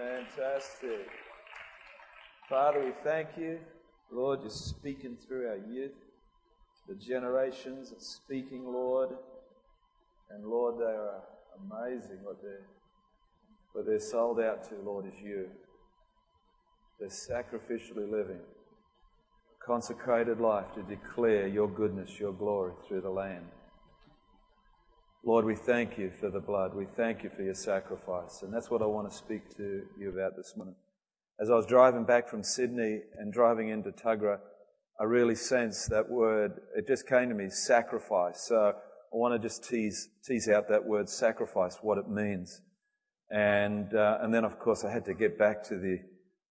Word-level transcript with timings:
Fantastic. 0.00 1.08
Father, 2.48 2.82
we 2.82 2.92
thank 3.04 3.28
you. 3.36 3.58
Lord, 4.10 4.40
you're 4.40 4.48
speaking 4.48 5.18
through 5.26 5.48
our 5.48 5.58
youth. 5.58 5.92
The 6.88 6.94
generations 6.94 7.92
are 7.92 8.00
speaking, 8.00 8.64
Lord. 8.64 9.10
And 10.30 10.46
Lord, 10.46 10.76
they 10.78 10.84
are 10.84 11.22
amazing 11.58 12.18
what 12.22 12.40
they're, 12.40 12.66
what 13.74 13.84
they're 13.84 14.00
sold 14.00 14.40
out 14.40 14.64
to, 14.70 14.76
Lord, 14.82 15.04
is 15.06 15.20
you. 15.22 15.48
They're 16.98 17.08
sacrificially 17.08 18.10
living 18.10 18.40
consecrated 19.64 20.40
life 20.40 20.64
to 20.74 20.82
declare 20.82 21.46
your 21.46 21.68
goodness, 21.68 22.18
your 22.18 22.32
glory 22.32 22.72
through 22.88 23.02
the 23.02 23.10
land. 23.10 23.44
Lord, 25.22 25.44
we 25.44 25.54
thank 25.54 25.98
you 25.98 26.10
for 26.18 26.30
the 26.30 26.40
blood. 26.40 26.74
We 26.74 26.86
thank 26.96 27.22
you 27.22 27.28
for 27.28 27.42
your 27.42 27.54
sacrifice. 27.54 28.40
And 28.42 28.52
that's 28.52 28.70
what 28.70 28.80
I 28.80 28.86
want 28.86 29.10
to 29.10 29.14
speak 29.14 29.54
to 29.56 29.82
you 29.98 30.08
about 30.08 30.34
this 30.34 30.54
morning. 30.56 30.74
As 31.38 31.50
I 31.50 31.54
was 31.54 31.66
driving 31.66 32.04
back 32.04 32.26
from 32.26 32.42
Sydney 32.42 33.00
and 33.18 33.30
driving 33.30 33.68
into 33.68 33.90
Tuggerah, 33.90 34.38
I 34.98 35.04
really 35.04 35.34
sensed 35.34 35.90
that 35.90 36.08
word. 36.08 36.52
It 36.74 36.86
just 36.86 37.06
came 37.06 37.28
to 37.28 37.34
me, 37.34 37.50
sacrifice. 37.50 38.46
So 38.48 38.72
I 38.72 39.16
want 39.16 39.34
to 39.34 39.46
just 39.46 39.62
tease, 39.68 40.08
tease 40.24 40.48
out 40.48 40.70
that 40.70 40.86
word 40.86 41.06
sacrifice, 41.06 41.76
what 41.82 41.98
it 41.98 42.08
means. 42.08 42.62
And, 43.30 43.94
uh, 43.94 44.18
and 44.22 44.32
then 44.32 44.44
of 44.44 44.58
course 44.58 44.84
I 44.84 44.90
had 44.90 45.04
to 45.04 45.14
get 45.14 45.38
back 45.38 45.62
to 45.64 45.76
the, 45.76 45.98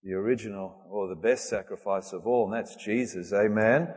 the 0.04 0.14
original 0.14 0.76
or 0.92 1.08
the 1.08 1.16
best 1.16 1.50
sacrifice 1.50 2.14
of 2.14 2.28
all, 2.28 2.45
and 2.45 2.54
that's 2.54 2.76
Jesus. 2.76 3.34
Amen. 3.34 3.88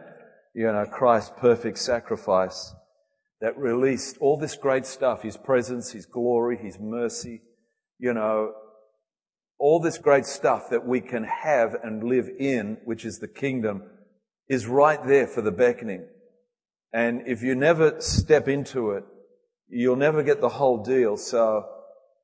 You 0.55 0.73
know, 0.73 0.87
Christ's 0.87 1.33
perfect 1.39 1.79
sacrifice 1.79 2.75
that 3.43 3.59
released 3.59 4.17
all 4.21 4.39
this 4.39 4.55
great 4.55 4.87
stuff, 4.87 5.23
His 5.23 5.37
presence, 5.37 5.91
His 5.91 6.07
glory, 6.07 6.57
His 6.57 6.79
mercy, 6.79 7.43
you 7.99 8.15
know, 8.15 8.53
all 9.59 9.81
this 9.81 9.99
great 9.99 10.27
stuff 10.27 10.71
that 10.71 10.87
we 10.87 11.01
can 11.01 11.25
have 11.25 11.75
and 11.83 12.05
live 12.05 12.29
in, 12.39 12.79
which 12.84 13.05
is 13.05 13.19
the 13.19 13.29
kingdom, 13.29 13.83
is 14.49 14.67
right 14.67 15.05
there 15.07 15.27
for 15.27 15.43
the 15.43 15.51
beckoning. 15.51 16.07
And 16.93 17.23
if 17.27 17.43
you 17.43 17.57
never 17.57 18.01
step 18.01 18.47
into 18.47 18.93
it, 18.93 19.05
you'll 19.69 19.97
never 19.97 20.23
get 20.23 20.41
the 20.41 20.49
whole 20.49 20.83
deal. 20.83 21.17
So 21.17 21.65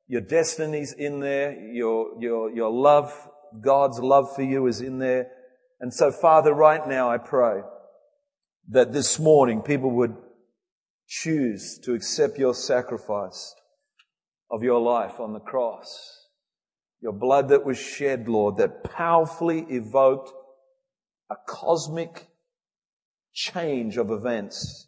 your 0.07 0.21
destiny's 0.21 0.93
in 0.93 1.19
there, 1.19 1.59
your, 1.73 2.11
your, 2.21 2.49
your 2.49 2.71
love, 2.71 3.13
God's 3.59 3.99
love 3.99 4.33
for 4.35 4.43
you 4.43 4.67
is 4.67 4.79
in 4.79 4.99
there. 4.99 5.27
And 5.81 5.93
so 5.93 6.11
Father, 6.11 6.53
right 6.53 6.87
now 6.87 7.09
I 7.09 7.17
pray 7.17 7.61
that 8.69 8.93
this 8.93 9.19
morning 9.19 9.61
people 9.61 9.91
would 9.91 10.15
choose 11.09 11.79
to 11.79 11.95
accept 11.95 12.37
your 12.37 12.53
sacrifice 12.53 13.55
of 14.51 14.63
your 14.63 14.79
life 14.79 15.19
on 15.19 15.33
the 15.33 15.39
cross. 15.39 16.27
Your 17.01 17.13
blood 17.13 17.49
that 17.49 17.65
was 17.65 17.79
shed, 17.79 18.29
Lord, 18.29 18.57
that 18.57 18.83
powerfully 18.83 19.65
evoked 19.69 20.31
a 21.31 21.35
cosmic 21.47 22.27
change 23.33 23.97
of 23.97 24.11
events 24.11 24.87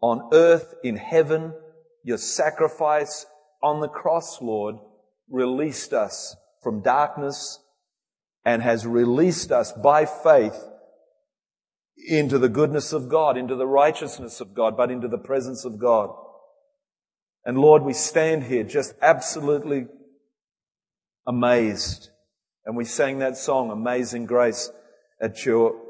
on 0.00 0.30
earth, 0.32 0.74
in 0.84 0.96
heaven. 0.96 1.54
Your 2.04 2.18
sacrifice 2.18 3.26
on 3.62 3.80
the 3.80 3.88
cross, 3.88 4.40
Lord, 4.40 4.76
released 5.28 5.92
us 5.92 6.36
from 6.62 6.82
darkness 6.82 7.58
and 8.44 8.62
has 8.62 8.86
released 8.86 9.50
us 9.50 9.72
by 9.72 10.04
faith 10.04 10.68
into 12.06 12.38
the 12.38 12.48
goodness 12.48 12.92
of 12.92 13.08
God, 13.08 13.36
into 13.36 13.56
the 13.56 13.66
righteousness 13.66 14.40
of 14.40 14.54
God, 14.54 14.76
but 14.76 14.90
into 14.90 15.08
the 15.08 15.18
presence 15.18 15.64
of 15.64 15.78
God. 15.78 16.10
And 17.44 17.58
Lord, 17.58 17.82
we 17.82 17.92
stand 17.92 18.44
here 18.44 18.64
just 18.64 18.94
absolutely 19.02 19.86
amazed. 21.26 22.10
And 22.64 22.76
we 22.76 22.84
sang 22.84 23.18
that 23.18 23.36
song, 23.36 23.70
Amazing 23.70 24.26
Grace, 24.26 24.70
at 25.20 25.44
your 25.44 25.80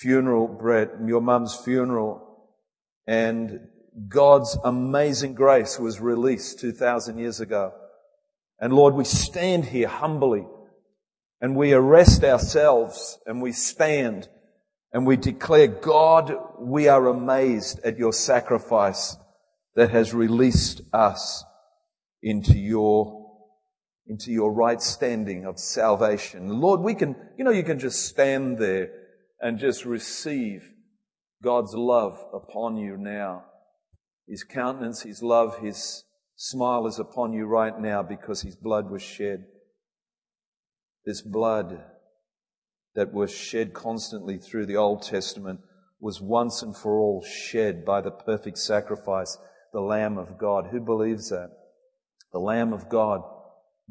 funeral, 0.00 0.48
Brett, 0.48 0.90
your 1.04 1.20
mum's 1.20 1.54
funeral. 1.54 2.48
And 3.06 3.60
God's 4.08 4.58
amazing 4.64 5.34
grace 5.34 5.78
was 5.78 6.00
released 6.00 6.60
2,000 6.60 7.18
years 7.18 7.40
ago. 7.40 7.72
And 8.60 8.72
Lord, 8.72 8.94
we 8.94 9.04
stand 9.04 9.66
here 9.66 9.88
humbly 9.88 10.46
and 11.40 11.56
we 11.56 11.72
arrest 11.72 12.24
ourselves 12.24 13.18
and 13.26 13.40
we 13.40 13.52
stand 13.52 14.28
and 14.96 15.06
we 15.06 15.18
declare, 15.18 15.66
God, 15.66 16.34
we 16.58 16.88
are 16.88 17.08
amazed 17.08 17.80
at 17.84 17.98
your 17.98 18.14
sacrifice 18.14 19.14
that 19.74 19.90
has 19.90 20.14
released 20.14 20.80
us 20.90 21.44
into 22.22 22.58
your, 22.58 23.26
into 24.06 24.32
your 24.32 24.50
right 24.50 24.80
standing 24.80 25.44
of 25.44 25.58
salvation. 25.58 26.48
Lord, 26.48 26.80
we 26.80 26.94
can, 26.94 27.14
you 27.36 27.44
know, 27.44 27.50
you 27.50 27.62
can 27.62 27.78
just 27.78 28.06
stand 28.06 28.56
there 28.56 28.88
and 29.38 29.58
just 29.58 29.84
receive 29.84 30.66
God's 31.42 31.74
love 31.74 32.18
upon 32.32 32.78
you 32.78 32.96
now. 32.96 33.44
His 34.26 34.44
countenance, 34.44 35.02
His 35.02 35.22
love, 35.22 35.58
His 35.58 36.04
smile 36.36 36.86
is 36.86 36.98
upon 36.98 37.34
you 37.34 37.44
right 37.44 37.78
now 37.78 38.02
because 38.02 38.40
His 38.40 38.56
blood 38.56 38.90
was 38.90 39.02
shed. 39.02 39.44
This 41.04 41.20
blood 41.20 41.84
that 42.96 43.12
was 43.12 43.30
shed 43.30 43.72
constantly 43.72 44.38
through 44.38 44.66
the 44.66 44.76
Old 44.76 45.02
Testament 45.02 45.60
was 46.00 46.20
once 46.20 46.62
and 46.62 46.76
for 46.76 46.98
all 46.98 47.22
shed 47.22 47.84
by 47.84 48.00
the 48.00 48.10
perfect 48.10 48.58
sacrifice, 48.58 49.38
the 49.72 49.80
Lamb 49.80 50.18
of 50.18 50.38
God. 50.38 50.68
Who 50.72 50.80
believes 50.80 51.28
that? 51.30 51.50
The 52.32 52.38
Lamb 52.38 52.72
of 52.72 52.88
God, 52.88 53.22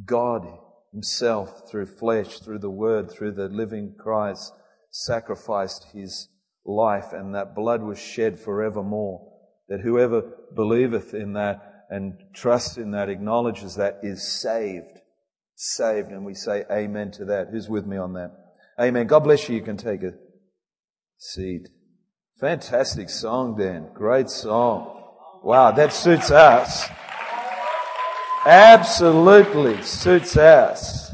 God 0.05 0.45
Himself 0.91 1.69
through 1.69 1.85
flesh, 1.85 2.39
through 2.39 2.59
the 2.59 2.69
Word, 2.69 3.09
through 3.09 3.33
the 3.33 3.47
living 3.47 3.95
Christ, 3.97 4.53
sacrificed 4.91 5.87
His 5.93 6.29
life 6.66 7.13
and 7.13 7.33
that 7.35 7.55
blood 7.55 7.81
was 7.81 7.99
shed 7.99 8.39
forevermore. 8.39 9.31
That 9.69 9.81
whoever 9.81 10.22
believeth 10.53 11.13
in 11.13 11.33
that 11.33 11.85
and 11.89 12.17
trusts 12.33 12.77
in 12.77 12.91
that, 12.91 13.09
acknowledges 13.09 13.75
that, 13.75 13.99
is 14.03 14.41
saved. 14.41 14.99
Saved. 15.55 16.09
And 16.09 16.25
we 16.25 16.33
say 16.33 16.66
amen 16.72 17.11
to 17.11 17.25
that. 17.25 17.49
Who's 17.51 17.69
with 17.69 17.85
me 17.85 17.97
on 17.97 18.13
that? 18.13 18.44
Amen. 18.80 19.08
God 19.08 19.19
bless 19.19 19.47
you. 19.47 19.56
You 19.56 19.62
can 19.62 19.78
take 19.78 20.03
a 20.03 20.13
seat. 21.18 21.69
Fantastic 22.40 23.09
song, 23.09 23.56
Dan. 23.58 23.90
Great 23.94 24.30
song. 24.30 25.03
Wow, 25.44 25.72
that 25.72 25.94
suits 25.94 26.31
us. 26.31 26.88
Absolutely 28.46 29.81
suits 29.81 30.35
us. 30.35 31.14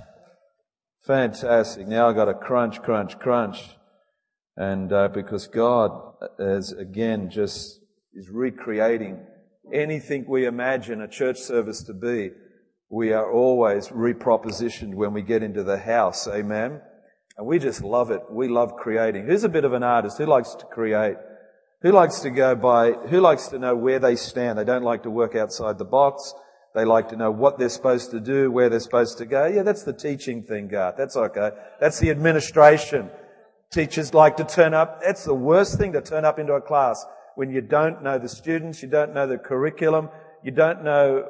Fantastic. 1.05 1.87
Now 1.87 2.09
I've 2.09 2.15
got 2.15 2.29
a 2.29 2.33
crunch, 2.33 2.81
crunch, 2.81 3.19
crunch. 3.19 3.61
And 4.57 4.91
uh, 4.91 5.09
because 5.09 5.47
God 5.47 5.91
is 6.39 6.71
again 6.71 7.29
just 7.29 7.79
is 8.13 8.29
recreating 8.29 9.25
anything 9.73 10.25
we 10.27 10.45
imagine 10.45 11.01
a 11.01 11.07
church 11.07 11.39
service 11.39 11.83
to 11.83 11.93
be, 11.93 12.31
we 12.89 13.13
are 13.13 13.31
always 13.31 13.87
repropositioned 13.87 14.93
when 14.95 15.13
we 15.13 15.21
get 15.21 15.43
into 15.43 15.63
the 15.63 15.77
house. 15.77 16.27
Amen. 16.27 16.81
And 17.41 17.47
we 17.47 17.57
just 17.57 17.81
love 17.81 18.11
it. 18.11 18.21
We 18.29 18.47
love 18.47 18.75
creating. 18.75 19.25
Who's 19.25 19.43
a 19.43 19.49
bit 19.49 19.65
of 19.65 19.73
an 19.73 19.81
artist? 19.81 20.19
Who 20.19 20.27
likes 20.27 20.53
to 20.53 20.65
create? 20.67 21.15
Who 21.81 21.91
likes 21.91 22.19
to 22.19 22.29
go 22.29 22.53
by, 22.53 22.91
who 22.91 23.19
likes 23.19 23.47
to 23.47 23.57
know 23.57 23.75
where 23.75 23.97
they 23.97 24.15
stand? 24.15 24.59
They 24.59 24.63
don't 24.63 24.83
like 24.83 25.01
to 25.03 25.09
work 25.09 25.35
outside 25.35 25.79
the 25.79 25.83
box. 25.83 26.35
They 26.75 26.85
like 26.85 27.09
to 27.09 27.15
know 27.15 27.31
what 27.31 27.57
they're 27.57 27.69
supposed 27.69 28.11
to 28.11 28.19
do, 28.19 28.51
where 28.51 28.69
they're 28.69 28.79
supposed 28.79 29.17
to 29.17 29.25
go. 29.25 29.47
Yeah, 29.47 29.63
that's 29.63 29.81
the 29.81 29.91
teaching 29.91 30.43
thing, 30.43 30.67
Garth. 30.67 30.97
That's 30.99 31.17
okay. 31.17 31.49
That's 31.79 31.99
the 31.99 32.11
administration. 32.11 33.09
Teachers 33.71 34.13
like 34.13 34.37
to 34.37 34.43
turn 34.43 34.75
up. 34.75 35.01
That's 35.03 35.23
the 35.23 35.33
worst 35.33 35.79
thing 35.79 35.93
to 35.93 36.01
turn 36.01 36.25
up 36.25 36.37
into 36.37 36.53
a 36.53 36.61
class 36.61 37.03
when 37.33 37.49
you 37.49 37.61
don't 37.61 38.03
know 38.03 38.19
the 38.19 38.29
students, 38.29 38.83
you 38.83 38.87
don't 38.87 39.15
know 39.15 39.25
the 39.25 39.39
curriculum, 39.39 40.09
you 40.43 40.51
don't 40.51 40.83
know 40.83 41.27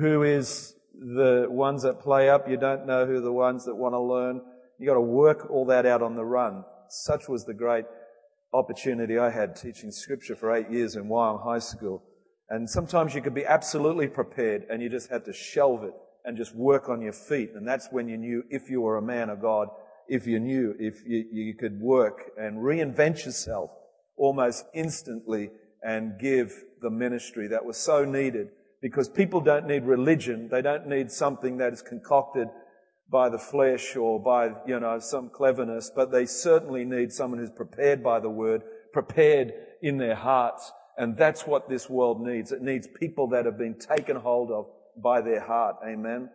who 0.00 0.22
is 0.22 0.74
the 0.94 1.46
ones 1.50 1.82
that 1.82 2.00
play 2.00 2.30
up, 2.30 2.48
you 2.48 2.56
don't 2.56 2.86
know 2.86 3.04
who 3.04 3.20
the 3.20 3.32
ones 3.32 3.66
that 3.66 3.74
want 3.74 3.92
to 3.92 4.00
learn. 4.00 4.40
You 4.82 4.88
got 4.88 4.94
to 4.94 5.00
work 5.00 5.48
all 5.48 5.64
that 5.66 5.86
out 5.86 6.02
on 6.02 6.16
the 6.16 6.24
run. 6.24 6.64
Such 6.88 7.28
was 7.28 7.44
the 7.44 7.54
great 7.54 7.84
opportunity 8.52 9.16
I 9.16 9.30
had 9.30 9.54
teaching 9.54 9.92
scripture 9.92 10.34
for 10.34 10.52
eight 10.52 10.68
years 10.72 10.96
in 10.96 11.04
Wyong 11.04 11.40
High 11.44 11.60
School. 11.60 12.02
And 12.50 12.68
sometimes 12.68 13.14
you 13.14 13.22
could 13.22 13.32
be 13.32 13.46
absolutely 13.46 14.08
prepared 14.08 14.66
and 14.68 14.82
you 14.82 14.88
just 14.88 15.08
had 15.08 15.24
to 15.26 15.32
shelve 15.32 15.84
it 15.84 15.94
and 16.24 16.36
just 16.36 16.56
work 16.56 16.88
on 16.88 17.00
your 17.00 17.12
feet. 17.12 17.50
And 17.54 17.64
that's 17.64 17.92
when 17.92 18.08
you 18.08 18.16
knew 18.16 18.42
if 18.50 18.70
you 18.70 18.80
were 18.80 18.96
a 18.96 19.02
man 19.02 19.30
of 19.30 19.40
God, 19.40 19.68
if 20.08 20.26
you 20.26 20.40
knew 20.40 20.74
if 20.80 21.06
you, 21.06 21.26
you 21.30 21.54
could 21.54 21.80
work 21.80 22.32
and 22.36 22.58
reinvent 22.58 23.24
yourself 23.24 23.70
almost 24.16 24.64
instantly 24.74 25.50
and 25.84 26.18
give 26.18 26.52
the 26.80 26.90
ministry 26.90 27.46
that 27.46 27.64
was 27.64 27.76
so 27.76 28.04
needed 28.04 28.48
because 28.80 29.08
people 29.08 29.40
don't 29.40 29.68
need 29.68 29.84
religion. 29.84 30.48
They 30.50 30.60
don't 30.60 30.88
need 30.88 31.12
something 31.12 31.58
that 31.58 31.72
is 31.72 31.82
concocted 31.82 32.48
by 33.10 33.28
the 33.28 33.38
flesh 33.38 33.94
or 33.96 34.22
by, 34.22 34.50
you 34.66 34.80
know, 34.80 34.98
some 34.98 35.28
cleverness, 35.28 35.90
but 35.94 36.10
they 36.10 36.26
certainly 36.26 36.84
need 36.84 37.12
someone 37.12 37.38
who's 37.38 37.50
prepared 37.50 38.02
by 38.02 38.20
the 38.20 38.30
word, 38.30 38.62
prepared 38.92 39.52
in 39.82 39.98
their 39.98 40.14
hearts. 40.14 40.72
And 40.96 41.16
that's 41.16 41.46
what 41.46 41.68
this 41.68 41.88
world 41.88 42.20
needs. 42.20 42.52
It 42.52 42.62
needs 42.62 42.88
people 42.98 43.28
that 43.28 43.44
have 43.44 43.58
been 43.58 43.78
taken 43.78 44.16
hold 44.16 44.50
of 44.50 44.66
by 45.02 45.20
their 45.20 45.40
heart. 45.40 45.76
Amen. 45.86 46.30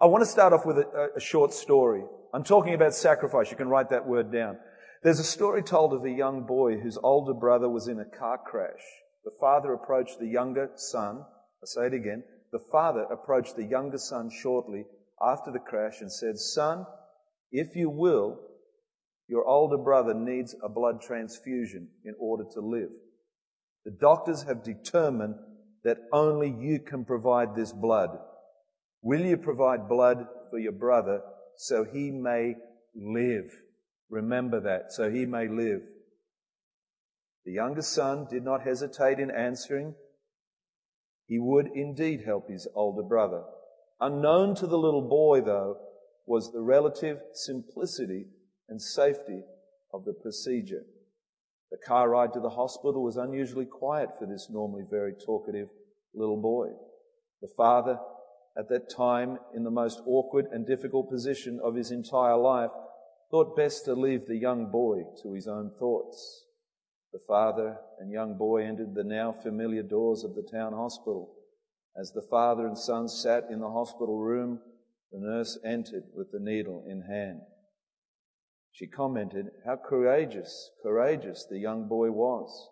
I 0.00 0.06
want 0.06 0.22
to 0.22 0.30
start 0.30 0.52
off 0.52 0.64
with 0.64 0.78
a, 0.78 1.10
a 1.16 1.20
short 1.20 1.52
story. 1.52 2.02
I'm 2.32 2.44
talking 2.44 2.74
about 2.74 2.94
sacrifice. 2.94 3.50
You 3.50 3.56
can 3.56 3.68
write 3.68 3.90
that 3.90 4.06
word 4.06 4.32
down. 4.32 4.58
There's 5.02 5.18
a 5.18 5.24
story 5.24 5.62
told 5.62 5.92
of 5.92 6.04
a 6.04 6.10
young 6.10 6.46
boy 6.46 6.78
whose 6.78 6.98
older 7.02 7.34
brother 7.34 7.68
was 7.68 7.88
in 7.88 7.98
a 7.98 8.18
car 8.18 8.38
crash. 8.38 8.82
The 9.24 9.32
father 9.40 9.72
approached 9.72 10.18
the 10.18 10.26
younger 10.26 10.70
son. 10.76 11.20
I 11.62 11.64
say 11.64 11.86
it 11.86 11.94
again. 11.94 12.22
The 12.52 12.64
father 12.72 13.02
approached 13.02 13.56
the 13.56 13.64
younger 13.64 13.98
son 13.98 14.30
shortly 14.30 14.84
after 15.22 15.50
the 15.50 15.58
crash 15.58 16.00
and 16.00 16.10
said, 16.10 16.38
Son, 16.38 16.86
if 17.52 17.74
you 17.76 17.90
will, 17.90 18.38
your 19.28 19.46
older 19.46 19.78
brother 19.78 20.14
needs 20.14 20.54
a 20.62 20.68
blood 20.68 21.00
transfusion 21.00 21.88
in 22.04 22.14
order 22.18 22.44
to 22.54 22.60
live. 22.60 22.90
The 23.84 23.92
doctors 23.92 24.42
have 24.42 24.64
determined 24.64 25.36
that 25.84 25.98
only 26.12 26.50
you 26.50 26.80
can 26.80 27.04
provide 27.04 27.54
this 27.54 27.72
blood. 27.72 28.10
Will 29.02 29.20
you 29.20 29.36
provide 29.36 29.88
blood 29.88 30.26
for 30.50 30.58
your 30.58 30.72
brother 30.72 31.22
so 31.56 31.84
he 31.84 32.10
may 32.10 32.56
live? 32.94 33.50
Remember 34.10 34.60
that, 34.60 34.92
so 34.92 35.10
he 35.10 35.24
may 35.24 35.48
live. 35.48 35.82
The 37.44 37.52
younger 37.52 37.82
son 37.82 38.26
did 38.30 38.44
not 38.44 38.62
hesitate 38.62 39.18
in 39.18 39.30
answering. 39.30 39.94
He 41.26 41.38
would 41.38 41.68
indeed 41.74 42.22
help 42.26 42.50
his 42.50 42.68
older 42.74 43.02
brother. 43.02 43.44
Unknown 44.00 44.54
to 44.56 44.66
the 44.66 44.78
little 44.78 45.02
boy, 45.02 45.42
though, 45.42 45.76
was 46.26 46.52
the 46.52 46.62
relative 46.62 47.18
simplicity 47.34 48.26
and 48.68 48.80
safety 48.80 49.42
of 49.92 50.04
the 50.04 50.12
procedure. 50.12 50.84
The 51.70 51.76
car 51.76 52.08
ride 52.08 52.32
to 52.32 52.40
the 52.40 52.50
hospital 52.50 53.02
was 53.02 53.16
unusually 53.16 53.66
quiet 53.66 54.10
for 54.18 54.26
this 54.26 54.48
normally 54.50 54.84
very 54.88 55.12
talkative 55.12 55.68
little 56.14 56.40
boy. 56.40 56.68
The 57.42 57.48
father, 57.56 57.98
at 58.56 58.68
that 58.68 58.90
time 58.90 59.38
in 59.54 59.64
the 59.64 59.70
most 59.70 60.00
awkward 60.06 60.46
and 60.52 60.66
difficult 60.66 61.10
position 61.10 61.60
of 61.62 61.74
his 61.74 61.90
entire 61.90 62.36
life, 62.36 62.70
thought 63.30 63.56
best 63.56 63.84
to 63.84 63.94
leave 63.94 64.26
the 64.26 64.36
young 64.36 64.70
boy 64.70 65.02
to 65.22 65.32
his 65.32 65.46
own 65.46 65.70
thoughts. 65.78 66.46
The 67.12 67.20
father 67.26 67.78
and 67.98 68.10
young 68.10 68.36
boy 68.36 68.64
entered 68.64 68.94
the 68.94 69.04
now 69.04 69.32
familiar 69.32 69.82
doors 69.82 70.24
of 70.24 70.34
the 70.34 70.42
town 70.42 70.72
hospital. 70.72 71.32
As 71.96 72.12
the 72.12 72.22
father 72.22 72.66
and 72.66 72.78
son 72.78 73.08
sat 73.08 73.50
in 73.50 73.60
the 73.60 73.70
hospital 73.70 74.18
room, 74.18 74.60
the 75.12 75.18
nurse 75.18 75.58
entered 75.64 76.04
with 76.14 76.30
the 76.30 76.38
needle 76.38 76.84
in 76.86 77.02
hand. 77.02 77.40
She 78.72 78.86
commented 78.86 79.50
how 79.66 79.76
courageous, 79.76 80.70
courageous 80.82 81.44
the 81.44 81.58
young 81.58 81.88
boy 81.88 82.10
was, 82.10 82.68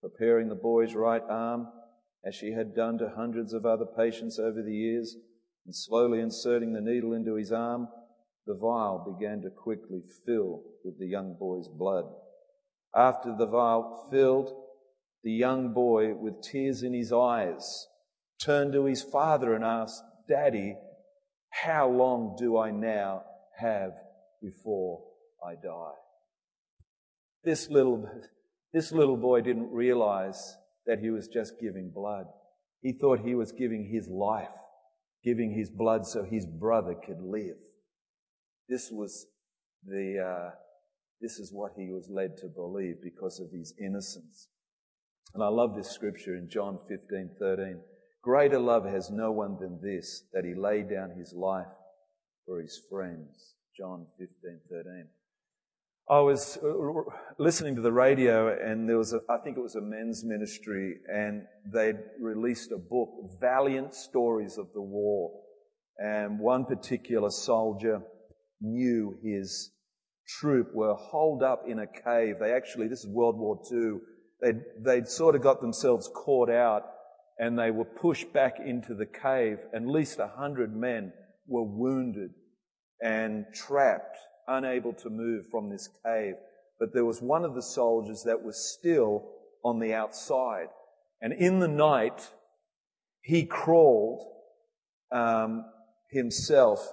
preparing 0.00 0.48
the 0.48 0.54
boy's 0.54 0.94
right 0.94 1.22
arm 1.28 1.68
as 2.24 2.34
she 2.34 2.52
had 2.52 2.74
done 2.74 2.98
to 2.98 3.10
hundreds 3.16 3.52
of 3.52 3.66
other 3.66 3.84
patients 3.84 4.38
over 4.38 4.62
the 4.62 4.74
years, 4.74 5.16
and 5.66 5.74
slowly 5.74 6.20
inserting 6.20 6.72
the 6.72 6.80
needle 6.80 7.12
into 7.12 7.34
his 7.34 7.52
arm, 7.52 7.88
the 8.46 8.54
vial 8.54 9.16
began 9.18 9.40
to 9.42 9.50
quickly 9.50 10.02
fill 10.24 10.62
with 10.84 10.98
the 10.98 11.06
young 11.06 11.36
boy's 11.38 11.68
blood. 11.68 12.04
After 12.94 13.34
the 13.36 13.46
vial 13.46 14.08
filled, 14.10 14.54
the 15.22 15.32
young 15.32 15.72
boy, 15.72 16.14
with 16.14 16.42
tears 16.42 16.82
in 16.82 16.94
his 16.94 17.12
eyes, 17.12 17.86
turned 18.44 18.72
to 18.72 18.84
his 18.84 19.02
father 19.02 19.54
and 19.54 19.64
asked, 19.64 20.02
Daddy, 20.28 20.76
how 21.50 21.88
long 21.88 22.36
do 22.38 22.58
I 22.58 22.70
now 22.70 23.24
have 23.58 23.92
before 24.40 25.02
I 25.44 25.54
die? 25.54 25.94
This 27.44 27.68
little, 27.68 28.08
this 28.72 28.92
little 28.92 29.16
boy 29.16 29.40
didn't 29.40 29.70
realize 29.70 30.56
that 30.86 30.98
he 30.98 31.10
was 31.10 31.28
just 31.28 31.60
giving 31.60 31.90
blood. 31.90 32.26
He 32.80 32.92
thought 32.92 33.20
he 33.20 33.34
was 33.34 33.52
giving 33.52 33.88
his 33.92 34.08
life, 34.08 34.48
giving 35.24 35.52
his 35.52 35.70
blood 35.70 36.06
so 36.06 36.24
his 36.24 36.46
brother 36.46 36.94
could 36.94 37.20
live. 37.20 37.56
This 38.68 38.90
was 38.90 39.26
the, 39.86 40.18
uh, 40.18 40.50
this 41.20 41.38
is 41.38 41.52
what 41.52 41.72
he 41.76 41.90
was 41.90 42.08
led 42.10 42.36
to 42.38 42.48
believe 42.48 42.96
because 43.02 43.40
of 43.40 43.50
his 43.52 43.74
innocence. 43.80 44.48
And 45.34 45.42
I 45.42 45.48
love 45.48 45.76
this 45.76 45.90
scripture 45.90 46.36
in 46.36 46.48
John 46.48 46.78
15, 46.88 47.30
13. 47.38 47.80
Greater 48.22 48.60
love 48.60 48.84
has 48.84 49.10
no 49.10 49.32
one 49.32 49.58
than 49.60 49.80
this, 49.82 50.22
that 50.32 50.44
he 50.44 50.54
laid 50.54 50.88
down 50.88 51.10
his 51.10 51.32
life 51.32 51.66
for 52.46 52.60
his 52.60 52.80
friends. 52.88 53.54
John 53.76 54.06
15, 54.18 54.60
13. 54.70 55.06
I 56.08 56.20
was 56.20 56.58
uh, 56.62 56.68
listening 57.38 57.74
to 57.76 57.80
the 57.80 57.92
radio 57.92 58.56
and 58.60 58.88
there 58.88 58.98
was 58.98 59.12
a, 59.12 59.20
I 59.28 59.38
think 59.38 59.56
it 59.56 59.60
was 59.62 59.76
a 59.76 59.80
men's 59.80 60.24
ministry 60.24 60.96
and 61.12 61.42
they'd 61.72 61.98
released 62.20 62.70
a 62.70 62.78
book, 62.78 63.08
Valiant 63.40 63.94
Stories 63.94 64.56
of 64.58 64.66
the 64.72 64.82
War. 64.82 65.32
And 65.98 66.38
one 66.38 66.64
particular 66.64 67.30
soldier 67.30 68.02
knew 68.60 69.16
his 69.22 69.72
troop 70.28 70.68
were 70.74 70.94
holed 70.94 71.42
up 71.42 71.62
in 71.66 71.80
a 71.80 71.86
cave. 71.86 72.36
They 72.40 72.52
actually, 72.52 72.88
this 72.88 73.00
is 73.00 73.08
World 73.08 73.38
War 73.38 73.60
II, 73.72 73.98
they'd, 74.40 74.62
they'd 74.84 75.08
sort 75.08 75.34
of 75.34 75.42
got 75.42 75.60
themselves 75.60 76.08
caught 76.14 76.50
out 76.50 76.82
and 77.38 77.58
they 77.58 77.70
were 77.70 77.84
pushed 77.84 78.32
back 78.32 78.58
into 78.64 78.94
the 78.94 79.06
cave. 79.06 79.58
At 79.74 79.86
least 79.86 80.18
a 80.18 80.28
hundred 80.28 80.74
men 80.74 81.12
were 81.46 81.64
wounded 81.64 82.30
and 83.02 83.46
trapped, 83.54 84.18
unable 84.46 84.92
to 84.94 85.10
move 85.10 85.46
from 85.50 85.70
this 85.70 85.88
cave. 86.04 86.34
But 86.78 86.92
there 86.92 87.04
was 87.04 87.20
one 87.20 87.44
of 87.44 87.54
the 87.54 87.62
soldiers 87.62 88.22
that 88.24 88.42
was 88.42 88.76
still 88.78 89.28
on 89.64 89.78
the 89.78 89.94
outside. 89.94 90.68
And 91.20 91.32
in 91.32 91.60
the 91.60 91.68
night, 91.68 92.30
he 93.22 93.44
crawled 93.44 94.24
um, 95.12 95.64
himself 96.10 96.86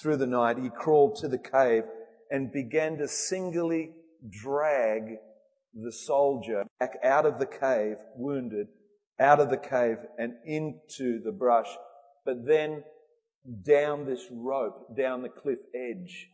through 0.00 0.16
the 0.16 0.26
night. 0.26 0.58
He 0.58 0.68
crawled 0.68 1.16
to 1.16 1.28
the 1.28 1.38
cave 1.38 1.84
and 2.30 2.52
began 2.52 2.98
to 2.98 3.08
singly 3.08 3.92
drag 4.30 5.16
the 5.74 5.92
soldier 5.92 6.64
back 6.80 6.98
out 7.02 7.24
of 7.24 7.38
the 7.38 7.46
cave, 7.46 7.96
wounded, 8.16 8.68
out 9.20 9.40
of 9.40 9.50
the 9.50 9.56
cave 9.56 9.98
and 10.18 10.34
into 10.44 11.20
the 11.22 11.32
brush, 11.32 11.68
but 12.24 12.46
then 12.46 12.84
down 13.62 14.04
this 14.04 14.26
rope, 14.30 14.96
down 14.96 15.22
the 15.22 15.28
cliff 15.28 15.58
edge, 15.74 16.28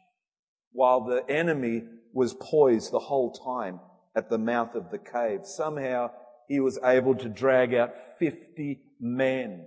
while 0.72 1.04
the 1.04 1.24
enemy 1.28 1.84
was 2.12 2.34
poised 2.34 2.92
the 2.92 2.98
whole 2.98 3.32
time 3.32 3.80
at 4.16 4.28
the 4.28 4.38
mouth 4.38 4.74
of 4.74 4.90
the 4.90 4.98
cave. 4.98 5.40
Somehow 5.44 6.10
he 6.48 6.60
was 6.60 6.78
able 6.84 7.14
to 7.16 7.28
drag 7.28 7.74
out 7.74 7.90
50 8.18 8.80
men 9.00 9.66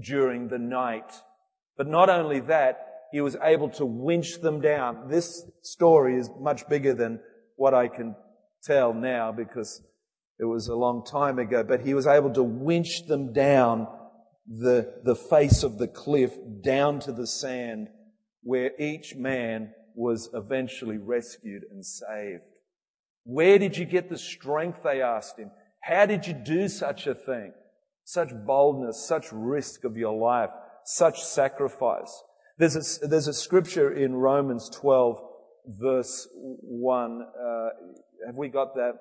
during 0.00 0.48
the 0.48 0.58
night. 0.58 1.12
But 1.76 1.88
not 1.88 2.08
only 2.08 2.40
that, 2.40 2.94
he 3.12 3.20
was 3.20 3.36
able 3.42 3.68
to 3.70 3.86
winch 3.86 4.40
them 4.40 4.60
down. 4.60 5.08
This 5.08 5.44
story 5.62 6.16
is 6.16 6.30
much 6.40 6.68
bigger 6.68 6.94
than 6.94 7.20
what 7.56 7.74
I 7.74 7.88
can 7.88 8.16
tell 8.62 8.92
now 8.92 9.30
because 9.30 9.82
it 10.38 10.44
was 10.44 10.68
a 10.68 10.74
long 10.74 11.04
time 11.04 11.38
ago, 11.38 11.62
but 11.62 11.80
he 11.80 11.94
was 11.94 12.06
able 12.06 12.32
to 12.32 12.42
winch 12.42 13.06
them 13.06 13.32
down 13.32 13.86
the, 14.46 15.00
the 15.04 15.14
face 15.14 15.62
of 15.62 15.78
the 15.78 15.88
cliff 15.88 16.32
down 16.62 17.00
to 17.00 17.12
the 17.12 17.26
sand 17.26 17.88
where 18.42 18.70
each 18.78 19.14
man 19.14 19.72
was 19.94 20.28
eventually 20.34 20.98
rescued 20.98 21.62
and 21.70 21.84
saved. 21.84 22.42
Where 23.24 23.58
did 23.58 23.76
you 23.76 23.86
get 23.86 24.10
the 24.10 24.18
strength? 24.18 24.80
They 24.82 25.00
asked 25.00 25.38
him. 25.38 25.50
How 25.80 26.04
did 26.06 26.26
you 26.26 26.34
do 26.34 26.68
such 26.68 27.06
a 27.06 27.14
thing? 27.14 27.52
Such 28.04 28.30
boldness, 28.46 29.06
such 29.06 29.32
risk 29.32 29.84
of 29.84 29.96
your 29.96 30.18
life, 30.18 30.50
such 30.84 31.22
sacrifice. 31.22 32.22
There's 32.58 33.02
a, 33.02 33.06
there's 33.06 33.28
a 33.28 33.32
scripture 33.32 33.92
in 33.92 34.14
Romans 34.14 34.68
12 34.68 35.18
verse 35.66 36.28
1. 36.34 37.22
Uh, 37.22 37.68
have 38.26 38.36
we 38.36 38.48
got 38.48 38.74
that? 38.74 38.92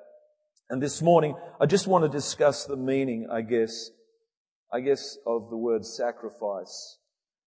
And 0.74 0.82
this 0.82 1.04
morning, 1.04 1.36
I 1.62 1.68
just 1.68 1.86
want 1.86 2.04
to 2.04 2.10
discuss 2.10 2.66
the 2.66 2.76
meaning, 2.76 3.28
I 3.32 3.42
guess, 3.42 3.92
I 4.74 4.80
guess, 4.80 5.20
of 5.28 5.52
the 5.52 5.56
word 5.56 5.86
sacrifice. 5.86 6.98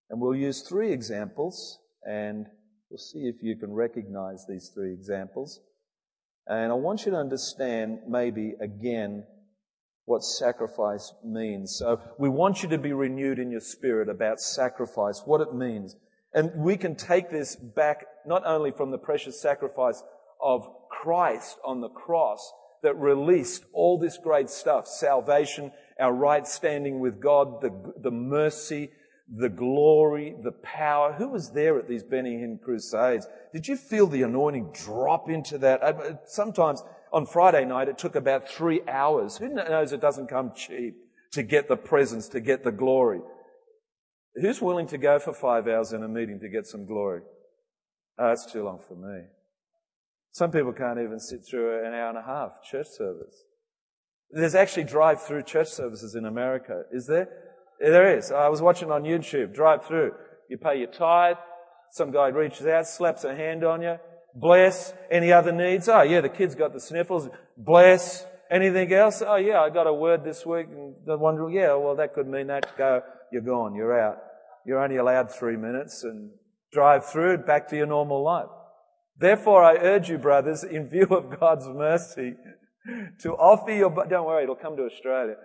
And 0.08 0.20
we'll 0.20 0.36
use 0.36 0.62
three 0.62 0.92
examples, 0.92 1.80
and 2.08 2.46
we'll 2.88 2.98
see 2.98 3.26
if 3.26 3.42
you 3.42 3.56
can 3.56 3.72
recognize 3.72 4.46
these 4.48 4.70
three 4.72 4.92
examples. 4.92 5.58
And 6.46 6.70
I 6.70 6.76
want 6.76 7.04
you 7.04 7.10
to 7.10 7.16
understand, 7.16 7.98
maybe 8.08 8.52
again, 8.60 9.24
what 10.04 10.22
sacrifice 10.22 11.12
means. 11.24 11.74
So 11.76 12.00
we 12.20 12.28
want 12.28 12.62
you 12.62 12.68
to 12.68 12.78
be 12.78 12.92
renewed 12.92 13.40
in 13.40 13.50
your 13.50 13.58
spirit 13.58 14.08
about 14.08 14.38
sacrifice, 14.38 15.22
what 15.24 15.40
it 15.40 15.52
means. 15.52 15.96
And 16.32 16.52
we 16.62 16.76
can 16.76 16.94
take 16.94 17.30
this 17.30 17.56
back 17.56 18.06
not 18.24 18.46
only 18.46 18.70
from 18.70 18.92
the 18.92 18.98
precious 18.98 19.42
sacrifice 19.42 20.00
of 20.40 20.64
Christ 20.88 21.58
on 21.64 21.80
the 21.80 21.88
cross, 21.88 22.52
that 22.86 22.96
released 23.00 23.64
all 23.72 23.98
this 23.98 24.16
great 24.16 24.48
stuff 24.48 24.86
salvation, 24.86 25.72
our 25.98 26.12
right 26.12 26.46
standing 26.46 27.00
with 27.00 27.20
God, 27.20 27.60
the, 27.60 27.92
the 28.00 28.12
mercy, 28.12 28.90
the 29.28 29.48
glory, 29.48 30.36
the 30.44 30.52
power. 30.52 31.12
Who 31.12 31.30
was 31.30 31.50
there 31.50 31.80
at 31.80 31.88
these 31.88 32.04
Benny 32.04 32.36
Hinn 32.36 32.60
crusades? 32.62 33.26
Did 33.52 33.66
you 33.66 33.76
feel 33.76 34.06
the 34.06 34.22
anointing 34.22 34.70
drop 34.72 35.28
into 35.28 35.58
that? 35.58 35.82
Uh, 35.82 36.14
sometimes 36.26 36.80
on 37.12 37.26
Friday 37.26 37.64
night 37.64 37.88
it 37.88 37.98
took 37.98 38.14
about 38.14 38.48
three 38.48 38.82
hours. 38.86 39.36
Who 39.36 39.48
knows 39.48 39.92
it 39.92 40.00
doesn't 40.00 40.28
come 40.28 40.52
cheap 40.54 40.94
to 41.32 41.42
get 41.42 41.66
the 41.66 41.76
presence, 41.76 42.28
to 42.28 42.40
get 42.40 42.62
the 42.62 42.70
glory? 42.70 43.20
Who's 44.40 44.62
willing 44.62 44.86
to 44.88 44.98
go 44.98 45.18
for 45.18 45.32
five 45.32 45.66
hours 45.66 45.92
in 45.92 46.04
a 46.04 46.08
meeting 46.08 46.38
to 46.38 46.48
get 46.48 46.68
some 46.68 46.86
glory? 46.86 47.22
Oh, 48.16 48.28
that's 48.28 48.50
too 48.50 48.62
long 48.62 48.78
for 48.86 48.94
me. 48.94 49.24
Some 50.36 50.50
people 50.50 50.74
can't 50.74 50.98
even 50.98 51.18
sit 51.18 51.46
through 51.48 51.86
an 51.86 51.94
hour 51.94 52.10
and 52.10 52.18
a 52.18 52.22
half 52.22 52.62
church 52.62 52.88
service. 52.88 53.44
There's 54.30 54.54
actually 54.54 54.84
drive-through 54.84 55.44
church 55.44 55.68
services 55.68 56.14
in 56.14 56.26
America. 56.26 56.82
Is 56.92 57.06
there? 57.06 57.26
There 57.80 58.18
is. 58.18 58.30
I 58.30 58.50
was 58.50 58.60
watching 58.60 58.90
on 58.90 59.04
YouTube, 59.04 59.54
drive-through. 59.54 60.12
You 60.50 60.58
pay 60.58 60.76
your 60.76 60.90
tithe. 60.90 61.38
Some 61.90 62.10
guy 62.10 62.28
reaches 62.28 62.66
out, 62.66 62.86
slaps 62.86 63.24
a 63.24 63.34
hand 63.34 63.64
on 63.64 63.80
you. 63.80 63.96
Bless. 64.34 64.92
Any 65.10 65.32
other 65.32 65.52
needs? 65.52 65.88
Oh 65.88 66.02
yeah, 66.02 66.20
the 66.20 66.28
kid's 66.28 66.54
got 66.54 66.74
the 66.74 66.80
sniffles. 66.80 67.30
Bless. 67.56 68.26
Anything 68.50 68.92
else? 68.92 69.22
Oh 69.26 69.36
yeah, 69.36 69.62
I 69.62 69.70
got 69.70 69.86
a 69.86 69.94
word 69.94 70.22
this 70.22 70.44
week. 70.44 70.66
And 70.70 70.96
the 71.06 71.16
one, 71.16 71.50
yeah, 71.50 71.74
well 71.76 71.96
that 71.96 72.12
could 72.12 72.28
mean 72.28 72.48
that. 72.48 72.76
Go, 72.76 73.00
you're 73.32 73.40
gone, 73.40 73.74
you're 73.74 73.98
out. 73.98 74.18
You're 74.66 74.84
only 74.84 74.96
allowed 74.96 75.32
three 75.32 75.56
minutes 75.56 76.04
and 76.04 76.28
drive 76.74 77.06
through 77.06 77.38
back 77.38 77.68
to 77.68 77.76
your 77.76 77.86
normal 77.86 78.22
life. 78.22 78.50
Therefore 79.18 79.62
I 79.62 79.76
urge 79.76 80.08
you, 80.08 80.18
brothers, 80.18 80.64
in 80.64 80.88
view 80.88 81.06
of 81.06 81.38
God's 81.38 81.68
mercy, 81.68 82.34
to 83.20 83.32
offer 83.32 83.72
your, 83.72 83.90
don't 84.08 84.26
worry, 84.26 84.44
it'll 84.44 84.54
come 84.54 84.76
to 84.76 84.84
Australia. 84.84 85.36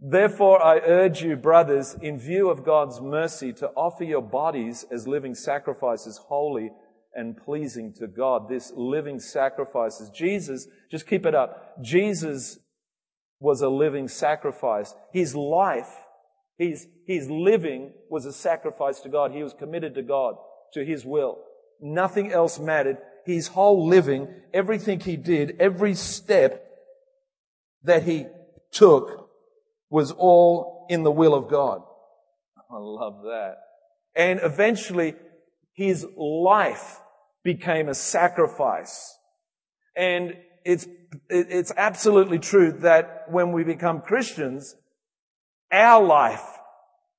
Therefore 0.00 0.62
I 0.62 0.78
urge 0.78 1.22
you, 1.22 1.36
brothers, 1.36 1.96
in 2.00 2.18
view 2.18 2.50
of 2.50 2.64
God's 2.64 3.00
mercy, 3.00 3.52
to 3.54 3.68
offer 3.68 4.04
your 4.04 4.22
bodies 4.22 4.84
as 4.90 5.06
living 5.06 5.34
sacrifices, 5.34 6.18
holy 6.28 6.70
and 7.14 7.36
pleasing 7.36 7.92
to 7.98 8.06
God. 8.06 8.48
This 8.48 8.72
living 8.74 9.18
sacrifices. 9.18 10.10
Jesus, 10.10 10.68
just 10.90 11.06
keep 11.06 11.26
it 11.26 11.34
up. 11.34 11.82
Jesus 11.82 12.58
was 13.40 13.62
a 13.62 13.68
living 13.68 14.08
sacrifice. 14.08 14.94
His 15.12 15.34
life, 15.34 15.90
his, 16.58 16.86
his 17.06 17.28
living 17.30 17.92
was 18.10 18.26
a 18.26 18.32
sacrifice 18.32 19.00
to 19.00 19.08
God. 19.08 19.32
He 19.32 19.42
was 19.42 19.54
committed 19.54 19.94
to 19.94 20.02
God, 20.02 20.34
to 20.74 20.84
His 20.84 21.04
will. 21.06 21.38
Nothing 21.80 22.32
else 22.32 22.58
mattered. 22.58 22.98
His 23.34 23.48
whole 23.48 23.86
living, 23.86 24.28
everything 24.52 25.00
he 25.00 25.16
did, 25.16 25.56
every 25.60 25.94
step 25.94 26.66
that 27.84 28.02
he 28.02 28.26
took 28.72 29.30
was 29.88 30.12
all 30.12 30.86
in 30.88 31.02
the 31.02 31.10
will 31.10 31.34
of 31.34 31.48
God. 31.48 31.82
I 32.70 32.76
love 32.78 33.22
that. 33.22 33.56
And 34.14 34.40
eventually 34.42 35.14
his 35.72 36.06
life 36.16 37.00
became 37.42 37.88
a 37.88 37.94
sacrifice. 37.94 39.16
And 39.96 40.36
it's, 40.64 40.86
it's 41.28 41.72
absolutely 41.76 42.38
true 42.38 42.72
that 42.80 43.26
when 43.28 43.52
we 43.52 43.64
become 43.64 44.02
Christians, 44.02 44.74
our 45.72 46.04
life 46.04 46.44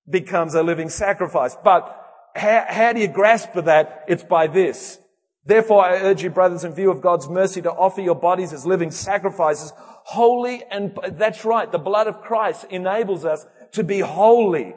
becomes 0.10 0.56
a 0.56 0.64
living 0.64 0.90
sacrifice. 0.90 1.56
But 1.64 1.98
how, 2.36 2.66
how 2.68 2.94
do 2.94 3.00
you 3.00 3.08
grasp 3.08 3.54
for 3.54 3.64
that? 3.64 4.06
It's 4.08 4.24
by 4.24 4.48
this. 4.48 5.00
Therefore, 5.46 5.84
I 5.84 5.98
urge 5.98 6.24
you, 6.24 6.30
brothers, 6.30 6.64
in 6.64 6.74
view 6.74 6.92
of 6.92 7.02
God's 7.02 7.28
mercy, 7.28 7.62
to 7.64 7.72
offer 7.72 8.02
your 8.02 8.16
bodies 8.16 8.54
as 8.54 8.66
living 8.66 8.92
sacrifices, 8.92 9.74
holy 9.76 10.64
and, 10.70 10.98
that's 11.14 11.46
right, 11.46 11.72
the 11.72 11.80
blood 11.80 12.08
of 12.08 12.22
Christ 12.22 12.66
enables 12.70 13.26
us 13.26 13.46
to 13.72 13.84
be 13.84 14.00
holy. 14.00 14.76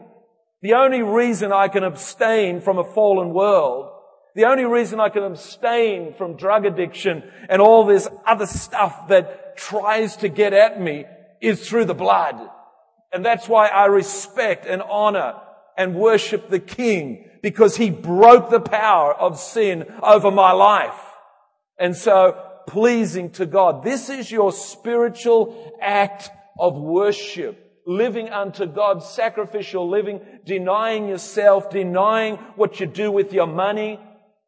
The 0.62 0.74
only 0.74 1.02
reason 1.02 1.52
I 1.52 1.68
can 1.68 1.84
abstain 1.84 2.62
from 2.62 2.78
a 2.78 2.84
fallen 2.84 3.34
world, 3.34 3.90
the 4.34 4.46
only 4.46 4.64
reason 4.64 4.98
I 4.98 5.10
can 5.10 5.22
abstain 5.22 6.14
from 6.14 6.36
drug 6.36 6.64
addiction 6.64 7.22
and 7.48 7.60
all 7.60 7.84
this 7.84 8.08
other 8.26 8.46
stuff 8.46 9.08
that 9.08 9.56
tries 9.56 10.16
to 10.18 10.28
get 10.28 10.52
at 10.52 10.80
me 10.80 11.04
is 11.40 11.68
through 11.68 11.84
the 11.84 11.94
blood. 11.94 12.36
And 13.12 13.24
that's 13.24 13.48
why 13.48 13.68
I 13.68 13.86
respect 13.86 14.66
and 14.66 14.82
honor 14.82 15.34
and 15.76 15.94
worship 15.94 16.48
the 16.48 16.58
King 16.58 17.28
because 17.44 17.76
he 17.76 17.90
broke 17.90 18.48
the 18.48 18.58
power 18.58 19.12
of 19.12 19.38
sin 19.38 19.84
over 20.02 20.30
my 20.30 20.52
life. 20.52 20.98
And 21.78 21.94
so 21.94 22.40
pleasing 22.66 23.32
to 23.32 23.44
God. 23.44 23.84
This 23.84 24.08
is 24.08 24.30
your 24.30 24.50
spiritual 24.50 25.76
act 25.78 26.30
of 26.58 26.74
worship. 26.74 27.60
Living 27.86 28.30
unto 28.30 28.64
God, 28.64 29.02
sacrificial 29.02 29.90
living, 29.90 30.22
denying 30.46 31.06
yourself, 31.06 31.68
denying 31.68 32.36
what 32.56 32.80
you 32.80 32.86
do 32.86 33.12
with 33.12 33.30
your 33.34 33.46
money. 33.46 34.00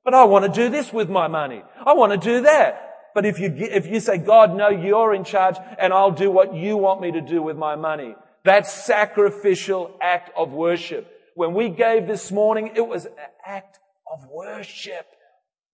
But 0.03 0.15
I 0.15 0.25
want 0.25 0.47
to 0.47 0.51
do 0.51 0.71
this 0.71 0.91
with 0.91 1.11
my 1.11 1.29
money. 1.29 1.63
I 1.85 1.93
want 1.93 2.13
to 2.13 2.19
do 2.19 2.41
that. 2.45 2.95
But 3.15 3.27
if 3.27 3.39
you, 3.39 3.53
if 3.55 3.87
you 3.87 4.01
say, 4.01 4.17
God, 4.17 4.57
no, 4.57 4.71
you're 4.71 5.13
in 5.13 5.25
charge 5.25 5.57
and 5.79 5.93
I'll 5.93 6.13
do 6.13 6.31
what 6.31 6.55
you 6.55 6.79
want 6.79 7.03
me 7.03 7.13
to 7.13 7.21
do 7.21 7.43
with 7.43 7.59
my 7.59 7.77
money. 7.77 8.15
That's 8.43 8.73
sacrificial 8.73 9.99
act 10.01 10.31
of 10.35 10.53
worship. 10.53 11.13
When 11.37 11.53
we 11.53 11.69
gave 11.69 12.07
this 12.07 12.33
morning, 12.33 12.73
it 12.77 12.89
was 12.89 13.05
an 13.05 13.13
act 13.45 13.79
of 14.11 14.27
worship. 14.27 15.05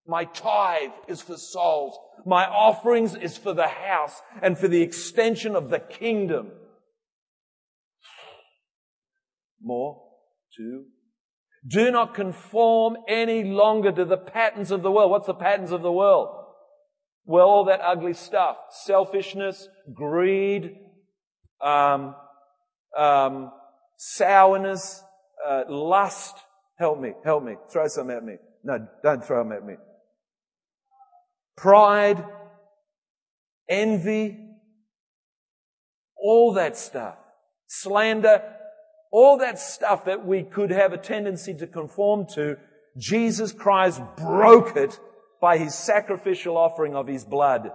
My 0.04 0.24
tithe 0.24 0.90
is 1.06 1.22
for 1.22 1.36
souls. 1.36 1.96
My 2.26 2.46
offerings 2.46 3.14
is 3.14 3.38
for 3.38 3.54
the 3.54 3.68
house 3.68 4.20
and 4.42 4.58
for 4.58 4.66
the 4.66 4.82
extension 4.82 5.54
of 5.54 5.70
the 5.70 5.78
kingdom. 5.78 6.50
More. 9.62 10.02
Two. 10.56 10.86
Do 11.64 11.92
not 11.92 12.12
conform 12.12 12.96
any 13.06 13.44
longer 13.44 13.92
to 13.92 14.04
the 14.04 14.16
patterns 14.16 14.72
of 14.72 14.82
the 14.82 14.90
world. 14.90 15.12
What's 15.12 15.28
the 15.28 15.32
patterns 15.34 15.70
of 15.70 15.82
the 15.82 15.92
world? 15.92 16.44
Well, 17.24 17.46
all 17.46 17.64
that 17.66 17.80
ugly 17.80 18.14
stuff. 18.14 18.56
Selfishness, 18.84 19.68
greed, 19.94 20.72
um, 21.64 22.16
um, 22.98 23.52
sourness, 23.96 25.04
uh, 25.46 25.64
lust. 25.68 26.36
Help 26.78 27.00
me, 27.00 27.12
help 27.24 27.44
me. 27.44 27.56
Throw 27.70 27.86
some 27.88 28.10
at 28.10 28.24
me. 28.24 28.36
No, 28.64 28.86
don't 29.02 29.24
throw 29.24 29.42
them 29.42 29.52
at 29.52 29.64
me. 29.64 29.74
Pride, 31.56 32.24
envy, 33.68 34.38
all 36.16 36.54
that 36.54 36.76
stuff. 36.76 37.16
Slander, 37.66 38.42
all 39.10 39.38
that 39.38 39.58
stuff 39.58 40.06
that 40.06 40.26
we 40.26 40.42
could 40.42 40.70
have 40.70 40.92
a 40.92 40.98
tendency 40.98 41.54
to 41.54 41.66
conform 41.66 42.26
to. 42.34 42.56
Jesus 42.96 43.52
Christ 43.52 44.00
broke 44.16 44.76
it 44.76 44.98
by 45.40 45.58
his 45.58 45.74
sacrificial 45.74 46.56
offering 46.56 46.94
of 46.94 47.06
his 47.06 47.24
blood. 47.24 47.70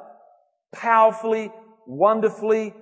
Powerfully, 0.73 1.51
wonderfully, 1.85 2.73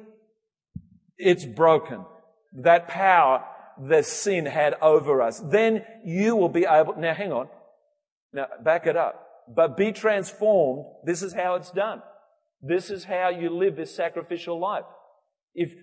it's 1.17 1.45
broken. 1.45 2.05
That 2.53 2.87
power 2.87 3.43
the 3.81 4.03
sin 4.03 4.45
had 4.45 4.75
over 4.81 5.21
us. 5.21 5.39
Then 5.39 5.85
you 6.03 6.35
will 6.35 6.49
be 6.49 6.65
able, 6.65 6.95
now 6.97 7.13
hang 7.13 7.31
on. 7.31 7.47
Now 8.33 8.47
back 8.63 8.87
it 8.87 8.97
up. 8.97 9.21
But 9.53 9.77
be 9.77 9.91
transformed. 9.91 10.85
This 11.03 11.21
is 11.21 11.33
how 11.33 11.55
it's 11.55 11.71
done. 11.71 12.01
This 12.61 12.89
is 12.89 13.03
how 13.03 13.29
you 13.29 13.49
live 13.49 13.75
this 13.75 13.95
sacrificial 13.95 14.59
life. 14.59 14.85
If 15.53 15.73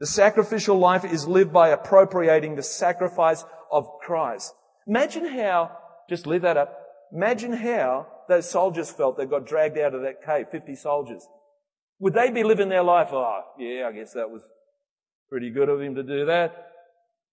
the 0.00 0.06
sacrificial 0.06 0.78
life 0.78 1.04
is 1.04 1.28
lived 1.28 1.52
by 1.52 1.68
appropriating 1.68 2.56
the 2.56 2.62
sacrifice 2.62 3.44
of 3.70 3.86
Christ. 4.00 4.52
Imagine 4.86 5.26
how, 5.26 5.70
just 6.10 6.26
leave 6.26 6.42
that 6.42 6.56
up. 6.56 6.76
Imagine 7.12 7.52
how 7.52 8.08
those 8.28 8.50
soldiers 8.50 8.90
felt 8.90 9.16
that 9.18 9.30
got 9.30 9.46
dragged 9.46 9.78
out 9.78 9.94
of 9.94 10.02
that 10.02 10.24
cave, 10.24 10.46
50 10.50 10.74
soldiers. 10.74 11.24
Would 12.00 12.14
they 12.14 12.30
be 12.30 12.42
living 12.42 12.68
their 12.68 12.82
life? 12.82 13.10
Oh, 13.12 13.42
yeah, 13.60 13.86
I 13.86 13.92
guess 13.92 14.12
that 14.14 14.28
was 14.28 14.42
pretty 15.28 15.50
good 15.50 15.68
of 15.68 15.80
him 15.80 15.94
to 15.94 16.02
do 16.02 16.26
that. 16.26 16.71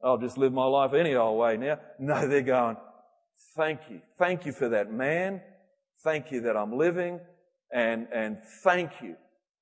I'll 0.03 0.17
just 0.17 0.37
live 0.37 0.53
my 0.53 0.65
life 0.65 0.93
any 0.93 1.15
old 1.15 1.39
way 1.39 1.57
now. 1.57 1.79
No, 1.99 2.27
they're 2.27 2.41
going, 2.41 2.77
thank 3.55 3.81
you. 3.89 4.01
Thank 4.17 4.45
you 4.45 4.53
for 4.53 4.69
that 4.69 4.91
man. 4.91 5.41
Thank 6.03 6.31
you 6.31 6.41
that 6.41 6.55
I'm 6.55 6.77
living 6.77 7.19
and, 7.71 8.07
and 8.13 8.37
thank 8.63 9.01
you. 9.01 9.15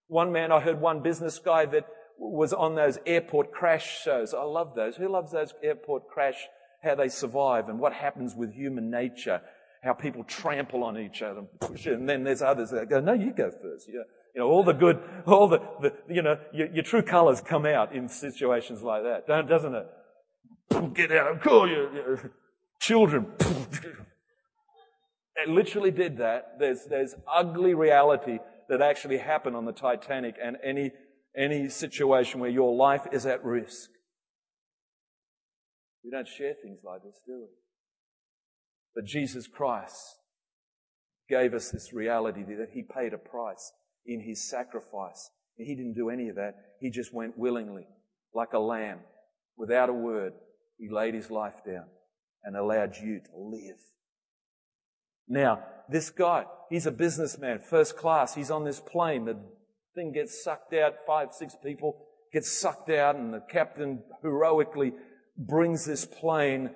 One 0.07 0.31
man, 0.31 0.51
I 0.51 0.59
heard 0.59 0.79
one 0.79 1.01
business 1.01 1.39
guy 1.39 1.65
that 1.65 1.87
was 2.19 2.53
on 2.53 2.75
those 2.75 2.97
airport 3.05 3.51
crash 3.51 4.01
shows. 4.03 4.33
I 4.33 4.43
love 4.43 4.73
those. 4.75 4.95
Who 4.95 5.09
loves 5.09 5.31
those 5.31 5.53
airport 5.63 6.07
crash? 6.07 6.47
How 6.83 6.95
they 6.95 7.09
survive 7.09 7.69
and 7.69 7.79
what 7.79 7.93
happens 7.93 8.35
with 8.35 8.53
human 8.53 8.89
nature. 8.89 9.41
How 9.83 9.93
people 9.93 10.23
trample 10.23 10.83
on 10.83 10.97
each 10.97 11.21
other 11.21 11.39
and 11.39 11.47
push 11.59 11.87
it. 11.87 11.93
And 11.93 12.07
then 12.07 12.23
there's 12.23 12.41
others 12.41 12.69
that 12.71 12.89
go, 12.89 12.99
no, 12.99 13.13
you 13.13 13.31
go 13.31 13.51
first. 13.51 13.87
You 13.87 14.03
know, 14.35 14.47
all 14.47 14.63
the 14.63 14.73
good, 14.73 14.99
all 15.25 15.47
the, 15.47 15.59
the 15.81 15.93
you 16.09 16.21
know, 16.21 16.37
your, 16.53 16.67
your 16.67 16.83
true 16.83 17.01
colors 17.01 17.41
come 17.41 17.65
out 17.65 17.93
in 17.93 18.07
situations 18.07 18.81
like 18.81 19.03
that, 19.03 19.27
doesn't 19.47 19.75
it? 19.75 19.87
Get 20.93 21.11
out, 21.11 21.41
call 21.41 21.67
your 21.67 22.31
children. 22.79 23.27
it 25.35 25.49
literally 25.49 25.91
did 25.91 26.17
that. 26.17 26.57
There's, 26.59 26.85
there's 26.89 27.15
ugly 27.31 27.73
reality 27.73 28.39
that 28.69 28.81
actually 28.81 29.17
happened 29.17 29.55
on 29.55 29.65
the 29.65 29.71
Titanic 29.71 30.35
and 30.43 30.57
any, 30.63 30.91
any 31.35 31.69
situation 31.69 32.39
where 32.39 32.49
your 32.49 32.75
life 32.75 33.07
is 33.11 33.25
at 33.25 33.43
risk. 33.43 33.89
We 36.03 36.11
don't 36.11 36.27
share 36.27 36.53
things 36.61 36.79
like 36.83 37.03
this, 37.03 37.21
do 37.25 37.39
we? 37.41 37.47
But 38.95 39.05
Jesus 39.05 39.47
Christ 39.47 40.19
gave 41.29 41.53
us 41.53 41.69
this 41.69 41.93
reality 41.93 42.43
that 42.43 42.69
He 42.73 42.83
paid 42.83 43.13
a 43.13 43.17
price 43.17 43.71
in 44.05 44.21
His 44.21 44.49
sacrifice. 44.49 45.29
He 45.57 45.75
didn't 45.75 45.95
do 45.95 46.09
any 46.09 46.29
of 46.29 46.35
that. 46.35 46.55
He 46.79 46.89
just 46.89 47.13
went 47.13 47.37
willingly, 47.37 47.87
like 48.33 48.53
a 48.53 48.59
lamb, 48.59 48.99
without 49.57 49.89
a 49.89 49.93
word, 49.93 50.33
he 50.77 50.89
laid 50.89 51.13
his 51.13 51.29
life 51.31 51.63
down 51.65 51.85
and 52.43 52.55
allowed 52.55 52.95
you 52.97 53.19
to 53.19 53.31
live. 53.35 53.79
Now, 55.27 55.63
this 55.89 56.09
guy, 56.09 56.45
he's 56.69 56.85
a 56.85 56.91
businessman, 56.91 57.59
first 57.59 57.97
class. 57.97 58.35
He's 58.35 58.51
on 58.51 58.63
this 58.63 58.79
plane. 58.79 59.25
The 59.25 59.37
thing 59.95 60.13
gets 60.13 60.43
sucked 60.43 60.73
out. 60.73 60.95
Five, 61.05 61.33
six 61.33 61.55
people 61.63 62.07
get 62.31 62.45
sucked 62.45 62.89
out 62.89 63.15
and 63.15 63.33
the 63.33 63.41
captain 63.49 64.03
heroically 64.21 64.93
brings 65.37 65.85
this 65.85 66.05
plane, 66.05 66.71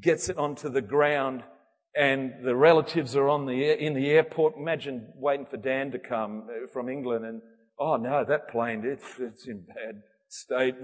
gets 0.00 0.28
it 0.28 0.38
onto 0.38 0.68
the 0.68 0.82
ground 0.82 1.42
and 1.96 2.32
the 2.44 2.54
relatives 2.54 3.16
are 3.16 3.28
on 3.28 3.46
the, 3.46 3.84
in 3.84 3.94
the 3.94 4.10
airport. 4.10 4.56
Imagine 4.56 5.08
waiting 5.16 5.46
for 5.46 5.56
Dan 5.56 5.90
to 5.92 5.98
come 5.98 6.48
uh, 6.48 6.66
from 6.72 6.88
England 6.88 7.24
and, 7.24 7.42
oh 7.78 7.96
no, 7.96 8.24
that 8.24 8.48
plane, 8.50 8.82
it's, 8.84 9.18
it's 9.18 9.46
in 9.46 9.64
bad 9.66 10.02
state. 10.28 10.74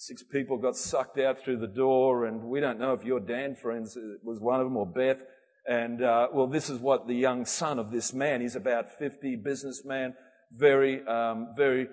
Six 0.00 0.22
people 0.22 0.58
got 0.58 0.76
sucked 0.76 1.18
out 1.18 1.40
through 1.40 1.58
the 1.58 1.66
door 1.66 2.24
and 2.26 2.44
we 2.44 2.60
don't 2.60 2.78
know 2.78 2.92
if 2.92 3.04
your 3.04 3.18
Dan 3.18 3.56
friends 3.56 3.96
uh, 3.96 4.00
was 4.22 4.38
one 4.40 4.60
of 4.60 4.66
them 4.66 4.76
or 4.76 4.86
Beth. 4.86 5.24
And, 5.66 6.02
uh, 6.02 6.28
well, 6.32 6.46
this 6.46 6.70
is 6.70 6.78
what 6.78 7.08
the 7.08 7.14
young 7.14 7.44
son 7.44 7.80
of 7.80 7.90
this 7.90 8.14
man, 8.14 8.40
he's 8.40 8.54
about 8.54 8.96
50, 8.96 9.36
businessman, 9.36 10.14
very, 10.52 11.04
um, 11.04 11.48
very 11.56 11.88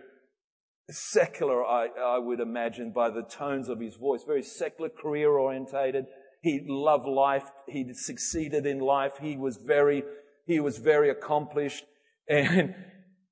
secular, 0.90 1.66
I, 1.66 1.88
I 2.00 2.20
would 2.20 2.40
imagine, 2.40 2.92
by 2.92 3.10
the 3.10 3.24
tones 3.24 3.70
of 3.70 3.80
his 3.80 3.96
voice, 3.96 4.24
very 4.26 4.44
secular, 4.44 4.90
career 4.90 5.32
orientated. 5.32 6.06
He 6.44 6.62
loved 6.64 7.08
life. 7.08 7.50
He 7.68 7.92
succeeded 7.94 8.68
in 8.68 8.80
life. 8.80 9.14
He 9.20 9.36
was 9.36 9.58
very, 9.58 10.04
he 10.46 10.60
was 10.60 10.78
very 10.78 11.10
accomplished 11.10 11.84
and 12.30 12.76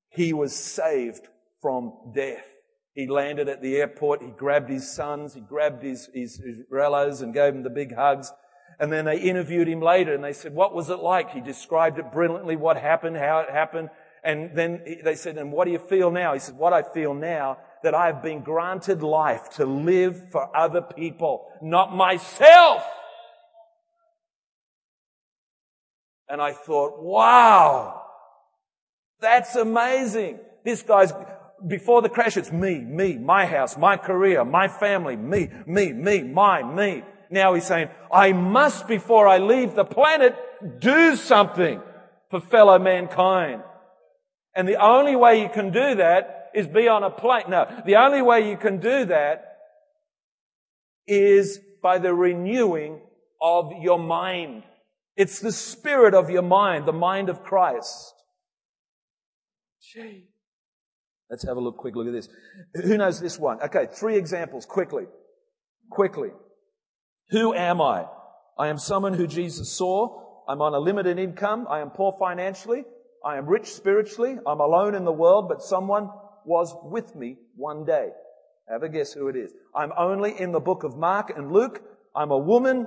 he 0.09 0.33
was 0.33 0.55
saved 0.55 1.27
from 1.61 1.93
death. 2.15 2.52
He 2.93 3.07
landed 3.07 3.49
at 3.49 3.61
the 3.61 3.77
airport. 3.77 4.21
He 4.21 4.29
grabbed 4.29 4.69
his 4.69 4.91
sons. 4.91 5.33
He 5.33 5.41
grabbed 5.41 5.83
his, 5.83 6.09
his, 6.13 6.37
his 6.37 6.57
relatives 6.69 7.21
and 7.21 7.33
gave 7.33 7.53
them 7.53 7.63
the 7.63 7.69
big 7.69 7.95
hugs. 7.95 8.31
And 8.79 8.91
then 8.91 9.05
they 9.05 9.19
interviewed 9.19 9.67
him 9.67 9.81
later 9.81 10.13
and 10.13 10.23
they 10.23 10.33
said, 10.33 10.53
what 10.53 10.73
was 10.73 10.89
it 10.89 10.99
like? 10.99 11.31
He 11.31 11.41
described 11.41 11.99
it 11.99 12.11
brilliantly, 12.11 12.55
what 12.55 12.77
happened, 12.77 13.17
how 13.17 13.39
it 13.39 13.49
happened. 13.49 13.89
And 14.23 14.55
then 14.55 14.83
they 15.03 15.15
said, 15.15 15.37
and 15.37 15.51
what 15.51 15.65
do 15.65 15.71
you 15.71 15.79
feel 15.79 16.09
now? 16.09 16.33
He 16.33 16.39
said, 16.39 16.55
what 16.55 16.73
I 16.73 16.81
feel 16.81 17.13
now, 17.13 17.57
that 17.83 17.93
I 17.93 18.07
have 18.07 18.23
been 18.23 18.41
granted 18.41 19.03
life 19.03 19.49
to 19.55 19.65
live 19.65 20.31
for 20.31 20.55
other 20.55 20.81
people, 20.81 21.47
not 21.61 21.93
myself. 21.93 22.83
And 26.29 26.41
I 26.41 26.53
thought, 26.53 27.03
wow, 27.03 28.01
that's 29.19 29.55
amazing. 29.55 30.39
This 30.63 30.81
guy's, 30.81 31.11
before 31.67 32.01
the 32.01 32.09
crash, 32.09 32.37
it's 32.37 32.51
me, 32.51 32.79
me, 32.79 33.17
my 33.17 33.45
house, 33.45 33.77
my 33.77 33.97
career, 33.97 34.43
my 34.43 34.67
family, 34.67 35.15
me, 35.15 35.49
me, 35.65 35.93
me, 35.93 36.23
my, 36.23 36.63
me. 36.63 37.03
Now 37.29 37.53
he's 37.53 37.65
saying, 37.65 37.89
I 38.11 38.33
must, 38.33 38.87
before 38.87 39.27
I 39.27 39.37
leave 39.37 39.75
the 39.75 39.85
planet, 39.85 40.35
do 40.79 41.15
something 41.15 41.81
for 42.29 42.39
fellow 42.39 42.77
mankind. 42.79 43.63
And 44.55 44.67
the 44.67 44.81
only 44.81 45.15
way 45.15 45.41
you 45.41 45.49
can 45.49 45.71
do 45.71 45.95
that 45.95 46.51
is 46.53 46.67
be 46.67 46.87
on 46.87 47.03
a 47.03 47.09
plane. 47.09 47.45
No, 47.49 47.67
the 47.85 47.95
only 47.95 48.21
way 48.21 48.49
you 48.49 48.57
can 48.57 48.79
do 48.79 49.05
that 49.05 49.57
is 51.07 51.59
by 51.81 51.97
the 51.97 52.13
renewing 52.13 52.99
of 53.41 53.71
your 53.81 53.99
mind. 53.99 54.63
It's 55.15 55.39
the 55.39 55.51
spirit 55.51 56.13
of 56.13 56.29
your 56.29 56.43
mind, 56.43 56.87
the 56.87 56.93
mind 56.93 57.29
of 57.29 57.43
Christ. 57.43 58.13
Gee. 59.81 60.32
Let's 61.33 61.45
have 61.45 61.57
a 61.57 61.59
look, 61.59 61.77
quick 61.77 61.95
look 61.95 62.05
at 62.05 62.13
this. 62.13 62.29
Who 62.75 62.95
knows 62.95 63.19
this 63.19 63.39
one? 63.39 63.59
Okay, 63.63 63.87
three 63.91 64.17
examples, 64.17 64.67
quickly. 64.67 65.05
Quickly. 65.89 66.29
Who 67.31 67.55
am 67.55 67.81
I? 67.81 68.05
I 68.59 68.67
am 68.67 68.77
someone 68.77 69.15
who 69.15 69.25
Jesus 69.25 69.71
saw. 69.71 70.43
I'm 70.47 70.61
on 70.61 70.75
a 70.75 70.77
limited 70.77 71.17
income. 71.17 71.65
I 71.67 71.79
am 71.79 71.89
poor 71.89 72.15
financially. 72.19 72.83
I 73.25 73.37
am 73.37 73.47
rich 73.47 73.73
spiritually. 73.73 74.37
I'm 74.45 74.59
alone 74.59 74.93
in 74.93 75.05
the 75.05 75.11
world, 75.11 75.49
but 75.49 75.63
someone 75.63 76.11
was 76.45 76.75
with 76.83 77.15
me 77.15 77.37
one 77.55 77.83
day. 77.83 78.09
Have 78.69 78.83
a 78.83 78.89
guess 78.89 79.11
who 79.11 79.27
it 79.27 79.35
is. 79.35 79.51
I'm 79.75 79.91
only 79.97 80.39
in 80.39 80.51
the 80.51 80.59
book 80.59 80.83
of 80.83 80.97
Mark 80.97 81.35
and 81.35 81.51
Luke. 81.51 81.81
I'm 82.15 82.29
a 82.29 82.37
woman. 82.37 82.85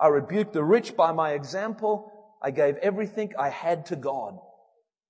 I 0.00 0.06
rebuked 0.06 0.52
the 0.52 0.62
rich 0.62 0.96
by 0.96 1.10
my 1.10 1.32
example. 1.32 2.12
I 2.40 2.52
gave 2.52 2.76
everything 2.76 3.32
I 3.36 3.48
had 3.48 3.86
to 3.86 3.96
God. 3.96 4.38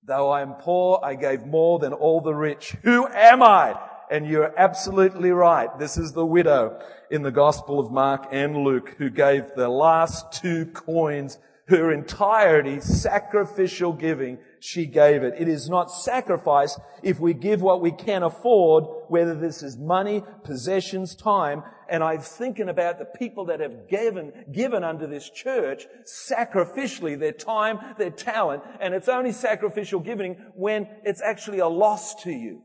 Though 0.03 0.29
I 0.29 0.41
am 0.41 0.53
poor, 0.53 0.99
I 1.03 1.15
gave 1.15 1.45
more 1.45 1.77
than 1.79 1.93
all 1.93 2.21
the 2.21 2.33
rich. 2.33 2.75
Who 2.83 3.07
am 3.07 3.43
I? 3.43 3.79
And 4.09 4.25
you're 4.25 4.57
absolutely 4.57 5.31
right. 5.31 5.77
This 5.77 5.97
is 5.97 6.13
the 6.13 6.25
widow 6.25 6.79
in 7.11 7.21
the 7.21 7.31
Gospel 7.31 7.79
of 7.79 7.91
Mark 7.91 8.27
and 8.31 8.57
Luke 8.57 8.95
who 8.97 9.09
gave 9.09 9.53
the 9.55 9.69
last 9.69 10.31
two 10.31 10.65
coins 10.67 11.37
her 11.69 11.91
entirety, 11.91 12.79
sacrificial 12.79 13.93
giving, 13.93 14.39
she 14.59 14.85
gave 14.85 15.21
it. 15.21 15.35
It 15.37 15.47
is 15.47 15.69
not 15.69 15.91
sacrifice 15.91 16.79
if 17.03 17.19
we 17.19 17.33
give 17.33 17.61
what 17.61 17.81
we 17.81 17.91
can 17.91 18.23
afford, 18.23 18.85
whether 19.07 19.35
this 19.35 19.61
is 19.61 19.77
money, 19.77 20.23
possessions, 20.43 21.15
time. 21.15 21.63
And 21.89 22.03
I'm 22.03 22.21
thinking 22.21 22.69
about 22.69 22.99
the 22.99 23.05
people 23.05 23.45
that 23.45 23.59
have 23.59 23.89
given, 23.89 24.31
given 24.51 24.83
unto 24.83 25.07
this 25.07 25.29
church 25.29 25.87
sacrificially 26.05 27.17
their 27.17 27.31
time, 27.31 27.79
their 27.97 28.11
talent, 28.11 28.63
and 28.79 28.93
it's 28.93 29.09
only 29.09 29.31
sacrificial 29.31 29.99
giving 29.99 30.35
when 30.55 30.87
it's 31.03 31.21
actually 31.21 31.59
a 31.59 31.67
loss 31.67 32.15
to 32.23 32.31
you. 32.31 32.61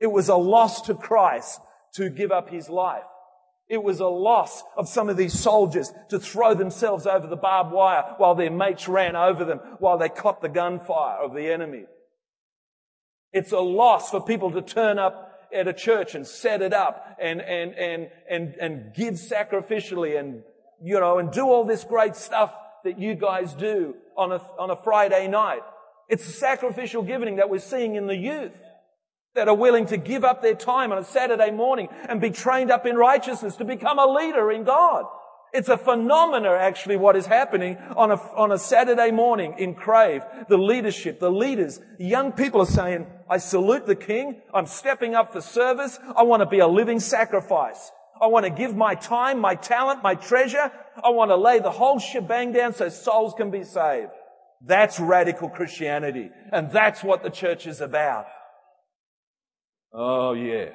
It 0.00 0.08
was 0.08 0.28
a 0.28 0.36
loss 0.36 0.82
to 0.82 0.94
Christ 0.94 1.60
to 1.94 2.10
give 2.10 2.32
up 2.32 2.50
his 2.50 2.68
life. 2.68 3.04
It 3.68 3.82
was 3.82 4.00
a 4.00 4.06
loss 4.06 4.62
of 4.76 4.88
some 4.88 5.08
of 5.08 5.16
these 5.16 5.38
soldiers 5.38 5.92
to 6.10 6.20
throw 6.20 6.54
themselves 6.54 7.06
over 7.06 7.26
the 7.26 7.36
barbed 7.36 7.72
wire 7.72 8.14
while 8.18 8.34
their 8.34 8.50
mates 8.50 8.86
ran 8.86 9.16
over 9.16 9.44
them, 9.44 9.58
while 9.78 9.98
they 9.98 10.08
caught 10.08 10.40
the 10.40 10.48
gunfire 10.48 11.18
of 11.22 11.34
the 11.34 11.52
enemy. 11.52 11.84
It's 13.32 13.52
a 13.52 13.58
loss 13.58 14.10
for 14.10 14.20
people 14.20 14.52
to 14.52 14.62
turn 14.62 14.98
up 14.98 15.25
at 15.54 15.68
a 15.68 15.72
church 15.72 16.14
and 16.14 16.26
set 16.26 16.62
it 16.62 16.72
up 16.72 17.16
and, 17.20 17.40
and, 17.40 17.74
and, 17.74 18.10
and, 18.28 18.54
and 18.60 18.94
give 18.94 19.14
sacrificially 19.14 20.18
and, 20.18 20.42
you 20.82 20.98
know, 21.00 21.18
and 21.18 21.30
do 21.30 21.42
all 21.42 21.64
this 21.64 21.84
great 21.84 22.16
stuff 22.16 22.52
that 22.84 22.98
you 22.98 23.14
guys 23.14 23.54
do 23.54 23.94
on 24.16 24.32
a, 24.32 24.40
on 24.58 24.70
a 24.70 24.76
Friday 24.76 25.28
night. 25.28 25.62
It's 26.08 26.24
sacrificial 26.24 27.02
giving 27.02 27.36
that 27.36 27.50
we're 27.50 27.58
seeing 27.58 27.96
in 27.96 28.06
the 28.06 28.16
youth 28.16 28.52
that 29.34 29.48
are 29.48 29.54
willing 29.54 29.86
to 29.86 29.96
give 29.96 30.24
up 30.24 30.42
their 30.42 30.54
time 30.54 30.92
on 30.92 30.98
a 30.98 31.04
Saturday 31.04 31.50
morning 31.50 31.88
and 32.08 32.20
be 32.20 32.30
trained 32.30 32.70
up 32.70 32.86
in 32.86 32.96
righteousness 32.96 33.56
to 33.56 33.64
become 33.64 33.98
a 33.98 34.06
leader 34.06 34.50
in 34.50 34.64
God. 34.64 35.04
It's 35.56 35.70
a 35.70 35.78
phenomena 35.78 36.50
actually 36.50 36.98
what 36.98 37.16
is 37.16 37.24
happening 37.24 37.78
on 37.96 38.10
a, 38.10 38.16
on 38.16 38.52
a 38.52 38.58
Saturday 38.58 39.10
morning 39.10 39.54
in 39.56 39.74
Crave. 39.74 40.20
The 40.50 40.58
leadership, 40.58 41.18
the 41.18 41.30
leaders, 41.30 41.80
young 41.98 42.32
people 42.32 42.60
are 42.60 42.66
saying, 42.66 43.06
I 43.30 43.38
salute 43.38 43.86
the 43.86 43.96
King. 43.96 44.42
I'm 44.52 44.66
stepping 44.66 45.14
up 45.14 45.32
for 45.32 45.40
service. 45.40 45.98
I 46.14 46.24
want 46.24 46.42
to 46.42 46.46
be 46.46 46.58
a 46.58 46.66
living 46.66 47.00
sacrifice. 47.00 47.90
I 48.20 48.26
want 48.26 48.44
to 48.44 48.50
give 48.50 48.76
my 48.76 48.96
time, 48.96 49.40
my 49.40 49.54
talent, 49.54 50.02
my 50.02 50.14
treasure. 50.14 50.70
I 51.02 51.08
want 51.08 51.30
to 51.30 51.36
lay 51.36 51.58
the 51.58 51.70
whole 51.70 51.98
shebang 51.98 52.52
down 52.52 52.74
so 52.74 52.90
souls 52.90 53.32
can 53.34 53.50
be 53.50 53.64
saved. 53.64 54.10
That's 54.60 55.00
radical 55.00 55.48
Christianity. 55.48 56.28
And 56.52 56.70
that's 56.70 57.02
what 57.02 57.22
the 57.22 57.30
church 57.30 57.66
is 57.66 57.80
about. 57.80 58.26
Oh, 59.90 60.34
yeah. 60.34 60.74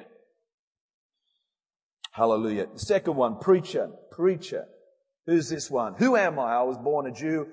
Hallelujah. 2.10 2.66
The 2.72 2.80
second 2.80 3.14
one, 3.14 3.38
preacher. 3.38 3.90
Preacher. 4.10 4.66
Who's 5.26 5.48
this 5.48 5.70
one? 5.70 5.94
Who 5.94 6.16
am 6.16 6.38
I? 6.38 6.54
I 6.54 6.62
was 6.62 6.78
born 6.78 7.06
a 7.06 7.12
Jew. 7.12 7.46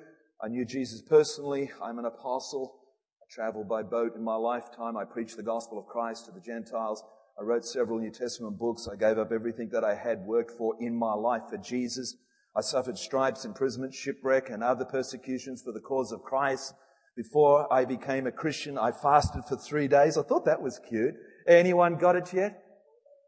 I 0.43 0.47
knew 0.47 0.65
Jesus 0.65 1.01
personally. 1.01 1.69
I'm 1.83 1.99
an 1.99 2.05
apostle. 2.05 2.79
I 3.21 3.25
traveled 3.31 3.69
by 3.69 3.83
boat 3.83 4.15
in 4.15 4.23
my 4.23 4.35
lifetime. 4.35 4.97
I 4.97 5.05
preached 5.05 5.37
the 5.37 5.43
gospel 5.43 5.77
of 5.77 5.85
Christ 5.85 6.25
to 6.25 6.31
the 6.31 6.39
Gentiles. 6.39 7.03
I 7.39 7.43
wrote 7.43 7.65
several 7.65 7.99
New 7.99 8.11
Testament 8.11 8.57
books. 8.57 8.87
I 8.91 8.95
gave 8.95 9.19
up 9.19 9.31
everything 9.31 9.69
that 9.71 9.83
I 9.83 9.93
had 9.93 10.25
worked 10.25 10.51
for 10.57 10.75
in 10.79 10.97
my 10.97 11.13
life 11.13 11.43
for 11.49 11.57
Jesus. 11.57 12.15
I 12.55 12.61
suffered 12.61 12.97
stripes, 12.97 13.45
imprisonment, 13.45 13.93
shipwreck, 13.93 14.49
and 14.49 14.63
other 14.63 14.85
persecutions 14.85 15.61
for 15.61 15.71
the 15.71 15.79
cause 15.79 16.11
of 16.11 16.23
Christ. 16.23 16.73
Before 17.15 17.71
I 17.71 17.85
became 17.85 18.25
a 18.25 18.31
Christian, 18.31 18.79
I 18.79 18.91
fasted 18.91 19.43
for 19.47 19.57
three 19.57 19.87
days. 19.87 20.17
I 20.17 20.23
thought 20.23 20.45
that 20.45 20.61
was 20.61 20.79
cute. 20.89 21.13
Anyone 21.47 21.97
got 21.97 22.15
it 22.15 22.33
yet? 22.33 22.63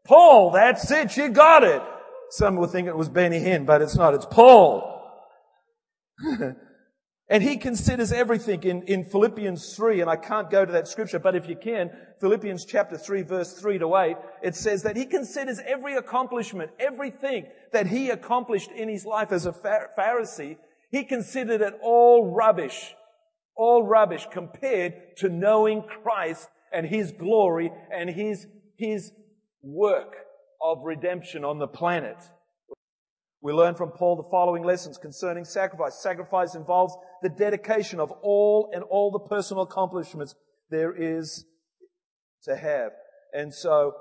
Paul, 0.04 0.50
that's 0.50 0.90
it, 0.90 1.16
you 1.16 1.28
got 1.28 1.62
it. 1.62 1.82
Some 2.32 2.56
will 2.56 2.66
think 2.66 2.88
it 2.88 2.96
was 2.96 3.10
Benny 3.10 3.40
Hinn, 3.40 3.66
but 3.66 3.82
it's 3.82 3.94
not, 3.94 4.14
it's 4.14 4.24
Paul. 4.24 4.88
and 7.28 7.42
he 7.42 7.58
considers 7.58 8.10
everything 8.10 8.62
in, 8.62 8.84
in 8.84 9.04
Philippians 9.04 9.76
3, 9.76 10.00
and 10.00 10.08
I 10.08 10.16
can't 10.16 10.50
go 10.50 10.64
to 10.64 10.72
that 10.72 10.88
scripture, 10.88 11.18
but 11.18 11.36
if 11.36 11.46
you 11.46 11.56
can, 11.56 11.90
Philippians 12.22 12.64
chapter 12.64 12.96
3 12.96 13.20
verse 13.20 13.52
3 13.52 13.76
to 13.80 13.94
8, 13.94 14.16
it 14.42 14.54
says 14.56 14.82
that 14.84 14.96
he 14.96 15.04
considers 15.04 15.60
every 15.66 15.94
accomplishment, 15.94 16.70
everything 16.80 17.48
that 17.74 17.88
he 17.88 18.08
accomplished 18.08 18.70
in 18.70 18.88
his 18.88 19.04
life 19.04 19.30
as 19.30 19.44
a 19.44 19.52
Pharisee, 19.52 20.56
he 20.90 21.04
considered 21.04 21.60
it 21.60 21.74
all 21.82 22.32
rubbish, 22.32 22.94
all 23.54 23.82
rubbish 23.82 24.26
compared 24.32 25.18
to 25.18 25.28
knowing 25.28 25.82
Christ 25.82 26.48
and 26.72 26.86
His 26.86 27.12
glory 27.12 27.70
and 27.92 28.08
His, 28.08 28.46
His 28.78 29.12
work 29.62 30.21
of 30.62 30.82
redemption 30.84 31.44
on 31.44 31.58
the 31.58 31.66
planet. 31.66 32.16
We 33.42 33.52
learn 33.52 33.74
from 33.74 33.90
Paul 33.90 34.16
the 34.16 34.30
following 34.30 34.62
lessons 34.62 34.98
concerning 34.98 35.44
sacrifice. 35.44 36.00
Sacrifice 36.00 36.54
involves 36.54 36.96
the 37.22 37.28
dedication 37.28 37.98
of 37.98 38.12
all 38.22 38.70
and 38.72 38.84
all 38.84 39.10
the 39.10 39.18
personal 39.18 39.64
accomplishments 39.64 40.34
there 40.70 40.94
is 40.94 41.44
to 42.44 42.56
have. 42.56 42.92
And 43.32 43.52
so, 43.52 43.94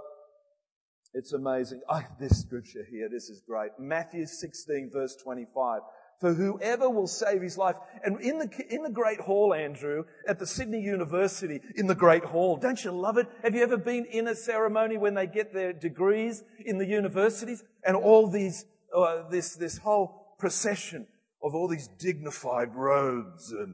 it's 1.13 1.33
amazing. 1.33 1.81
Oh, 1.89 2.03
this 2.19 2.39
scripture 2.39 2.85
here, 2.89 3.09
this 3.09 3.29
is 3.29 3.41
great. 3.47 3.71
Matthew 3.79 4.25
16 4.25 4.91
verse 4.93 5.15
25 5.23 5.81
for 6.21 6.33
whoever 6.35 6.87
will 6.87 7.07
save 7.07 7.41
his 7.41 7.57
life. 7.57 7.75
And 8.05 8.21
in 8.21 8.37
the, 8.37 8.49
in 8.69 8.83
the 8.83 8.91
Great 8.91 9.19
Hall, 9.19 9.55
Andrew, 9.55 10.05
at 10.27 10.37
the 10.37 10.45
Sydney 10.45 10.79
University, 10.79 11.59
in 11.75 11.87
the 11.87 11.95
Great 11.95 12.23
Hall, 12.23 12.57
don't 12.57 12.81
you 12.83 12.91
love 12.91 13.17
it? 13.17 13.27
Have 13.41 13.55
you 13.55 13.63
ever 13.63 13.75
been 13.75 14.05
in 14.05 14.27
a 14.27 14.35
ceremony 14.35 14.97
when 14.97 15.15
they 15.15 15.25
get 15.25 15.51
their 15.51 15.73
degrees 15.73 16.43
in 16.63 16.77
the 16.77 16.85
universities 16.85 17.63
and 17.83 17.97
all 17.97 18.27
these, 18.27 18.65
uh, 18.95 19.27
this, 19.29 19.55
this 19.55 19.79
whole 19.79 20.35
procession 20.37 21.07
of 21.43 21.55
all 21.55 21.67
these 21.67 21.89
dignified 21.97 22.75
robes 22.75 23.51
and 23.51 23.73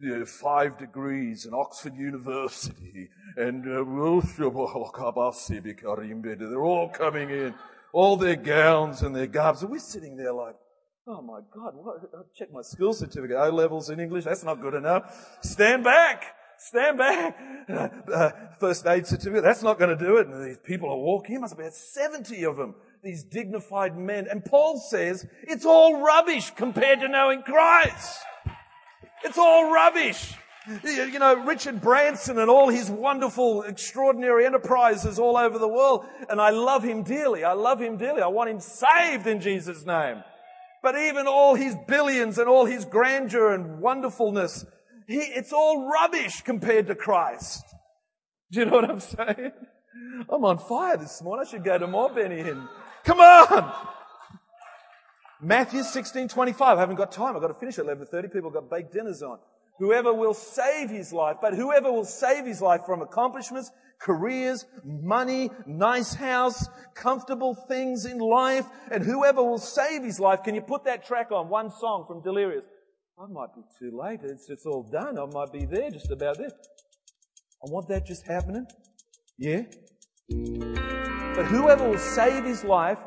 you 0.00 0.18
know, 0.18 0.24
five 0.24 0.76
degrees 0.76 1.46
in 1.46 1.54
Oxford 1.54 1.94
University 1.94 3.08
and 3.36 3.64
uh, 3.68 3.84
they're 6.48 6.64
all 6.64 6.88
coming 6.88 7.30
in, 7.30 7.54
all 7.92 8.16
their 8.16 8.34
gowns 8.34 9.02
and 9.02 9.14
their 9.14 9.28
garbs, 9.28 9.62
and 9.62 9.70
we're 9.70 9.78
sitting 9.78 10.16
there 10.16 10.32
like, 10.32 10.56
Oh 11.06 11.20
my 11.20 11.40
God, 11.54 11.74
what? 11.74 12.34
Checked 12.34 12.52
my 12.52 12.62
school 12.62 12.94
certificate. 12.94 13.36
O 13.36 13.50
levels 13.50 13.90
in 13.90 14.00
English, 14.00 14.24
that's 14.24 14.42
not 14.42 14.62
good 14.62 14.74
enough. 14.74 15.36
Stand 15.42 15.84
back! 15.84 16.34
Stand 16.56 16.96
back! 16.96 17.38
Uh, 17.68 17.88
uh, 18.12 18.30
first 18.58 18.86
aid 18.86 19.06
certificate, 19.06 19.42
that's 19.42 19.62
not 19.62 19.78
going 19.78 19.96
to 19.96 20.02
do 20.02 20.16
it. 20.16 20.26
And 20.26 20.46
these 20.46 20.58
people 20.58 20.90
are 20.90 20.96
walking, 20.96 21.40
must 21.40 21.56
been 21.56 21.70
70 21.70 22.44
of 22.44 22.56
them, 22.56 22.74
these 23.02 23.22
dignified 23.22 23.98
men. 23.98 24.26
And 24.30 24.42
Paul 24.44 24.78
says, 24.78 25.26
it's 25.42 25.66
all 25.66 26.02
rubbish 26.02 26.50
compared 26.50 27.00
to 27.00 27.08
knowing 27.08 27.42
Christ. 27.42 28.18
It's 29.24 29.38
all 29.38 29.72
rubbish. 29.72 30.34
You 30.84 31.18
know, 31.18 31.44
Richard 31.44 31.82
Branson 31.82 32.38
and 32.38 32.48
all 32.48 32.70
his 32.70 32.90
wonderful, 32.90 33.64
extraordinary 33.64 34.46
enterprises 34.46 35.18
all 35.18 35.36
over 35.36 35.58
the 35.58 35.68
world. 35.68 36.06
And 36.30 36.40
I 36.40 36.50
love 36.50 36.82
him 36.82 37.02
dearly. 37.02 37.44
I 37.44 37.52
love 37.52 37.80
him 37.80 37.98
dearly. 37.98 38.22
I 38.22 38.28
want 38.28 38.48
him 38.48 38.60
saved 38.60 39.26
in 39.26 39.40
Jesus' 39.40 39.84
name. 39.84 40.22
But 40.84 40.98
even 40.98 41.26
all 41.26 41.54
his 41.54 41.74
billions 41.88 42.36
and 42.36 42.46
all 42.46 42.66
his 42.66 42.84
grandeur 42.84 43.54
and 43.54 43.80
wonderfulness, 43.80 44.66
he, 45.08 45.16
it's 45.16 45.50
all 45.50 45.88
rubbish 45.90 46.42
compared 46.42 46.88
to 46.88 46.94
Christ. 46.94 47.64
Do 48.52 48.60
you 48.60 48.66
know 48.66 48.72
what 48.72 48.90
I'm 48.90 49.00
saying? 49.00 49.52
I'm 50.28 50.44
on 50.44 50.58
fire 50.58 50.98
this 50.98 51.22
morning. 51.22 51.46
I 51.46 51.50
should 51.50 51.64
go 51.64 51.78
to 51.78 51.86
more 51.86 52.10
Benny 52.10 52.42
Hinn. 52.42 52.68
Come 53.02 53.18
on! 53.18 53.74
Matthew 55.40 55.84
16, 55.84 56.28
25. 56.28 56.76
I 56.76 56.80
haven't 56.80 56.96
got 56.96 57.10
time. 57.10 57.34
I've 57.34 57.40
got 57.40 57.48
to 57.48 57.54
finish 57.54 57.78
at 57.78 57.86
11.30. 57.86 58.30
People 58.30 58.50
got 58.50 58.68
baked 58.68 58.92
dinners 58.92 59.22
on. 59.22 59.38
Whoever 59.78 60.14
will 60.14 60.34
save 60.34 60.90
his 60.90 61.12
life, 61.12 61.36
but 61.40 61.54
whoever 61.54 61.90
will 61.90 62.04
save 62.04 62.46
his 62.46 62.60
life 62.60 62.82
from 62.86 63.02
accomplishments, 63.02 63.70
careers, 64.00 64.66
money, 64.84 65.50
nice 65.66 66.14
house, 66.14 66.68
comfortable 66.94 67.54
things 67.54 68.04
in 68.04 68.18
life, 68.18 68.66
and 68.92 69.02
whoever 69.02 69.42
will 69.42 69.58
save 69.58 70.04
his 70.04 70.20
life. 70.20 70.42
Can 70.44 70.54
you 70.54 70.60
put 70.60 70.84
that 70.84 71.04
track 71.04 71.32
on? 71.32 71.48
One 71.48 71.70
song 71.70 72.04
from 72.06 72.22
Delirious. 72.22 72.64
I 73.18 73.26
might 73.26 73.54
be 73.54 73.62
too 73.78 73.96
late. 74.00 74.20
It's, 74.22 74.48
it's 74.48 74.66
all 74.66 74.82
done. 74.82 75.18
I 75.18 75.26
might 75.26 75.52
be 75.52 75.66
there 75.66 75.90
just 75.90 76.10
about 76.10 76.38
there. 76.38 76.50
I 76.50 77.70
want 77.70 77.88
that 77.88 78.06
just 78.06 78.26
happening. 78.26 78.66
Yeah? 79.38 79.62
But 80.28 81.46
whoever 81.46 81.88
will 81.88 81.98
save 81.98 82.44
his 82.44 82.62
life, 82.62 82.98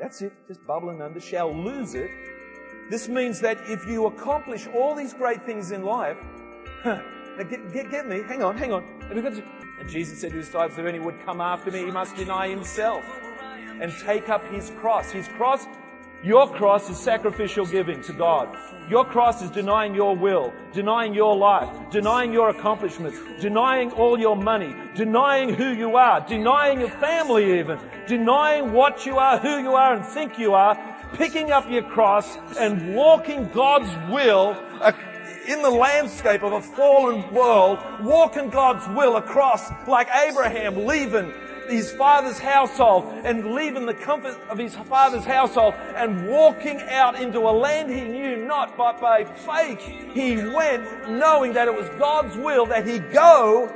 that's 0.00 0.22
it, 0.22 0.32
just 0.48 0.60
bubbling 0.66 1.02
under, 1.02 1.20
shall 1.20 1.54
lose 1.54 1.94
it. 1.94 2.10
This 2.90 3.08
means 3.08 3.40
that 3.40 3.58
if 3.68 3.86
you 3.86 4.06
accomplish 4.06 4.66
all 4.68 4.94
these 4.94 5.14
great 5.14 5.44
things 5.44 5.70
in 5.70 5.82
life, 5.82 6.18
huh, 6.82 7.00
get, 7.38 7.72
get, 7.72 7.90
get 7.90 8.08
me, 8.08 8.22
hang 8.22 8.42
on, 8.42 8.56
hang 8.56 8.72
on. 8.72 8.84
And 9.10 9.88
Jesus 9.88 10.20
said 10.20 10.30
to 10.30 10.36
his 10.36 10.46
disciples, 10.46 10.78
if 10.78 10.86
any 10.86 10.98
would 10.98 11.24
come 11.24 11.40
after 11.40 11.70
me, 11.70 11.80
he 11.80 11.90
must 11.90 12.14
deny 12.16 12.48
himself 12.48 13.04
and 13.80 13.92
take 14.04 14.28
up 14.28 14.44
his 14.52 14.70
cross. 14.78 15.10
His 15.10 15.28
cross, 15.28 15.66
your 16.22 16.48
cross 16.48 16.88
is 16.88 16.98
sacrificial 16.98 17.66
giving 17.66 18.00
to 18.02 18.12
God. 18.12 18.56
Your 18.88 19.04
cross 19.04 19.42
is 19.42 19.50
denying 19.50 19.94
your 19.94 20.14
will, 20.14 20.52
denying 20.72 21.14
your 21.14 21.36
life, 21.36 21.68
denying 21.90 22.32
your 22.32 22.50
accomplishments, 22.50 23.18
denying 23.40 23.90
all 23.92 24.18
your 24.18 24.36
money, 24.36 24.74
denying 24.94 25.54
who 25.54 25.72
you 25.72 25.96
are, 25.96 26.20
denying 26.26 26.80
your 26.80 26.90
family 26.90 27.58
even, 27.58 27.78
denying 28.06 28.72
what 28.72 29.06
you 29.06 29.18
are, 29.18 29.38
who 29.38 29.58
you 29.58 29.72
are 29.72 29.94
and 29.94 30.04
think 30.04 30.38
you 30.38 30.54
are, 30.54 30.93
picking 31.14 31.50
up 31.50 31.70
your 31.70 31.82
cross 31.82 32.36
and 32.58 32.94
walking 32.94 33.48
God's 33.50 33.90
will 34.12 34.56
in 35.48 35.62
the 35.62 35.70
landscape 35.70 36.42
of 36.42 36.52
a 36.52 36.60
fallen 36.60 37.32
world, 37.32 37.78
walking 38.00 38.50
God's 38.50 38.86
will 38.96 39.16
across 39.16 39.70
like 39.86 40.08
Abraham 40.14 40.86
leaving 40.86 41.32
his 41.68 41.92
father's 41.92 42.38
household 42.38 43.04
and 43.24 43.54
leaving 43.54 43.86
the 43.86 43.94
comfort 43.94 44.38
of 44.48 44.58
his 44.58 44.74
father's 44.74 45.24
household 45.24 45.74
and 45.96 46.28
walking 46.28 46.80
out 46.82 47.20
into 47.20 47.40
a 47.40 47.50
land 47.50 47.90
he 47.90 48.02
knew 48.02 48.44
not, 48.44 48.76
but 48.76 49.00
by 49.00 49.24
faith 49.24 49.80
he 50.12 50.36
went 50.36 51.10
knowing 51.10 51.52
that 51.52 51.68
it 51.68 51.74
was 51.74 51.88
God's 51.98 52.36
will 52.36 52.66
that 52.66 52.86
he 52.86 52.98
go 52.98 53.68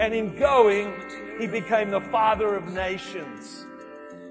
and 0.00 0.14
in 0.14 0.36
going 0.36 0.92
he 1.38 1.46
became 1.46 1.90
the 1.90 2.00
father 2.00 2.54
of 2.54 2.72
nations. 2.72 3.65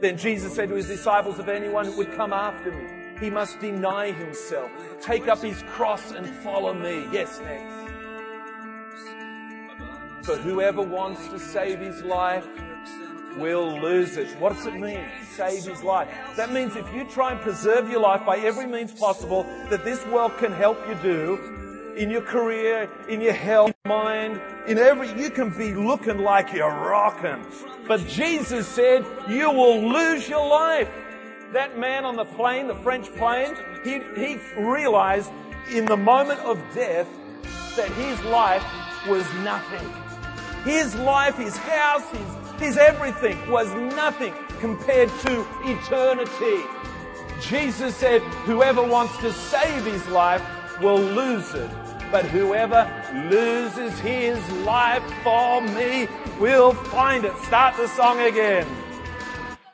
Then 0.05 0.17
Jesus 0.19 0.53
said 0.53 0.69
to 0.69 0.75
his 0.75 0.85
disciples, 0.85 1.39
if 1.39 1.47
anyone 1.47 1.97
would 1.97 2.11
come 2.13 2.31
after 2.31 2.71
me, 2.71 3.17
he 3.19 3.31
must 3.31 3.59
deny 3.59 4.11
himself, 4.11 4.69
take 5.01 5.27
up 5.27 5.41
his 5.41 5.63
cross 5.63 6.11
and 6.11 6.27
follow 6.43 6.75
me. 6.75 7.07
Yes, 7.11 7.39
next. 7.39 7.73
For 10.27 10.35
whoever 10.37 10.83
wants 10.83 11.27
to 11.29 11.39
save 11.39 11.79
his 11.79 12.03
life 12.03 12.45
will 13.37 13.81
lose 13.81 14.15
it. 14.15 14.27
What 14.39 14.53
does 14.53 14.67
it 14.67 14.75
mean? 14.75 15.03
Save 15.31 15.63
his 15.63 15.81
life. 15.81 16.07
That 16.35 16.51
means 16.51 16.75
if 16.75 16.85
you 16.93 17.05
try 17.05 17.31
and 17.31 17.41
preserve 17.41 17.89
your 17.89 18.01
life 18.01 18.23
by 18.27 18.37
every 18.37 18.67
means 18.67 18.91
possible 18.91 19.41
that 19.71 19.83
this 19.83 20.05
world 20.05 20.37
can 20.37 20.51
help 20.51 20.77
you 20.87 20.93
do, 21.01 21.64
in 21.95 22.09
your 22.09 22.21
career, 22.21 22.89
in 23.07 23.21
your 23.21 23.33
health, 23.33 23.73
mind, 23.85 24.41
in 24.67 24.77
every, 24.77 25.11
you 25.19 25.29
can 25.29 25.49
be 25.49 25.73
looking 25.73 26.19
like 26.19 26.51
you're 26.53 26.69
rocking. 26.69 27.45
But 27.87 28.05
Jesus 28.07 28.67
said, 28.67 29.05
you 29.29 29.49
will 29.51 29.87
lose 29.87 30.27
your 30.27 30.47
life 30.47 30.89
that 31.53 31.79
man 31.79 32.03
on 32.03 32.17
the 32.17 32.25
plane, 32.25 32.67
the 32.67 32.75
French 32.75 33.07
plane, 33.15 33.55
he, 33.83 34.01
he 34.15 34.37
realized 34.57 35.31
in 35.71 35.85
the 35.85 35.95
moment 35.95 36.39
of 36.41 36.61
death 36.73 37.07
that 37.77 37.89
his 37.91 38.21
life 38.25 38.65
was 39.07 39.23
nothing. 39.35 39.87
His 40.63 40.95
life, 40.95 41.37
his 41.37 41.55
house, 41.55 42.09
his, 42.09 42.59
his 42.59 42.77
everything 42.77 43.49
was 43.49 43.73
nothing 43.95 44.33
compared 44.59 45.09
to 45.21 45.47
eternity. 45.63 46.67
Jesus 47.39 47.95
said, 47.95 48.21
whoever 48.43 48.83
wants 48.83 49.17
to 49.19 49.31
save 49.31 49.85
his 49.85 50.05
life 50.07 50.41
will 50.81 50.99
lose 50.99 51.53
it. 51.53 51.69
But 52.11 52.25
whoever 52.25 52.89
loses 53.29 53.97
his 53.99 54.51
life 54.63 55.03
for 55.23 55.61
me 55.61 56.07
will 56.39 56.73
find 56.73 57.25
it. 57.25 57.35
Start 57.39 57.75
the 57.77 57.87
song 57.87 58.19
again 58.21 58.67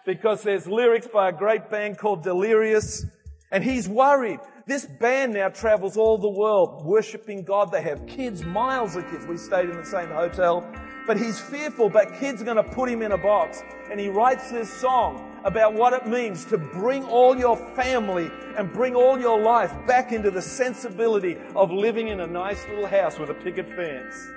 because 0.06 0.42
there's 0.42 0.68
lyrics 0.68 1.08
by 1.08 1.30
a 1.30 1.32
great 1.32 1.70
band 1.70 1.98
called 1.98 2.24
Delirious 2.24 3.06
and 3.52 3.64
he's 3.64 3.88
worried. 3.88 4.40
This 4.66 4.86
band 4.86 5.34
now 5.34 5.50
travels 5.50 5.98
all 5.98 6.18
the 6.18 6.30
world 6.30 6.86
worshiping 6.86 7.44
God. 7.44 7.72
They 7.72 7.82
have 7.82 8.08
kids, 8.08 8.44
miles 8.44 8.96
of 8.96 9.10
kids. 9.12 9.26
We 9.26 9.38
stayed 9.38 9.70
in 9.70 9.76
the 9.76 9.86
same 9.86 10.10
hotel. 10.10 10.66
But 11.06 11.18
he's 11.18 11.40
fearful, 11.40 11.90
but 11.90 12.14
kids 12.20 12.42
are 12.42 12.46
going 12.46 12.58
to 12.58 12.64
put 12.64 12.88
him 12.88 13.02
in 13.02 13.12
a 13.12 13.18
box. 13.18 13.62
And 13.90 14.00
he 14.00 14.08
writes 14.08 14.52
this 14.52 14.72
song 14.72 15.31
about 15.44 15.74
what 15.74 15.94
it 15.94 16.08
means 16.08 16.46
to 16.46 16.58
bring 16.58 17.04
all 17.06 17.38
your 17.38 17.58
family 17.76 18.30
and 18.58 18.72
bring 18.72 18.96
all 18.96 19.20
your 19.20 19.40
life 19.40 19.74
back 19.88 20.12
into 20.12 20.32
the 20.32 20.42
sensibility 20.42 21.38
of 21.56 21.72
living 21.72 22.10
in 22.10 22.20
a 22.20 22.28
nice 22.28 22.68
little 22.68 22.88
house 22.88 23.18
with 23.18 23.30
a 23.30 23.34
picket 23.36 23.68
fence. 23.76 24.30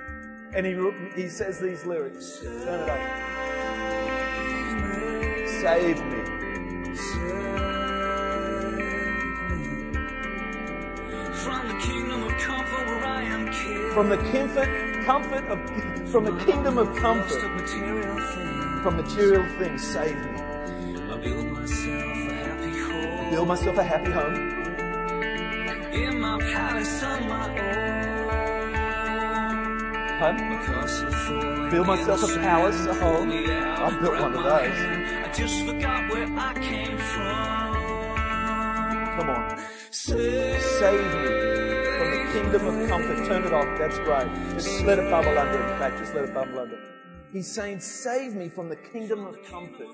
And 0.53 0.65
he, 0.65 1.21
he 1.21 1.29
says 1.29 1.59
these 1.59 1.85
lyrics. 1.85 2.39
Turn 2.39 2.81
it 2.81 2.89
up 2.89 3.35
save 5.65 5.97
me. 6.05 6.21
From 11.43 11.67
the 11.67 11.79
kingdom 11.81 12.23
of 12.23 12.31
comfort 12.37 12.85
where 12.85 13.05
I 13.05 13.23
am 13.23 13.51
From 13.93 14.09
the 14.09 14.17
comfort, 14.17 15.05
comfort 15.05 15.45
of, 15.47 16.11
from 16.11 16.25
the 16.25 16.45
kingdom 16.45 16.77
of 16.77 16.95
comfort. 16.97 17.41
From 18.83 18.97
material 18.97 19.43
things, 19.57 19.81
save 19.81 20.15
me. 20.17 20.44
I 21.25 21.27
build 21.27 21.47
myself 21.49 21.77
a 22.27 22.33
happy 22.43 22.77
home. 22.77 23.29
Build 23.31 23.47
myself 23.47 23.77
a 23.77 23.83
happy 23.83 24.11
home. 24.11 24.35
In 25.91 26.19
my 26.19 26.39
palace 26.39 27.03
on 27.03 27.27
my 27.27 27.49
own. 31.49 31.71
Build 31.71 31.87
myself 31.87 32.23
a 32.23 32.27
palace, 32.39 32.85
a 32.85 32.93
home. 32.93 33.31
I 33.31 33.89
built 33.99 34.19
one 34.21 34.35
of 34.35 34.43
those 34.43 34.77
just 35.35 35.65
forgot 35.65 36.11
where 36.11 36.27
I 36.37 36.53
came 36.53 36.97
from. 36.97 37.73
Come 39.17 39.29
on. 39.31 39.59
Save 39.89 40.21
me 40.21 40.59
from 41.97 42.09
the 42.11 42.21
kingdom 42.33 42.67
of 42.67 42.87
comfort. 42.87 43.25
Turn 43.25 43.43
it 43.45 43.53
off. 43.53 43.77
That's 43.79 43.97
great. 43.99 44.29
Just 44.53 44.83
let 44.83 44.99
it 44.99 45.09
bubble 45.09 45.37
under. 45.37 45.57
In 45.57 45.79
fact, 45.79 45.97
just 45.97 46.13
let 46.13 46.25
it 46.25 46.33
bubble 46.35 46.59
under. 46.59 46.77
He's 47.33 47.51
saying, 47.51 47.79
save 47.79 48.35
me 48.35 48.47
from 48.47 48.69
the 48.69 48.75
kingdom 48.75 49.25
of 49.25 49.43
comfort. 49.43 49.87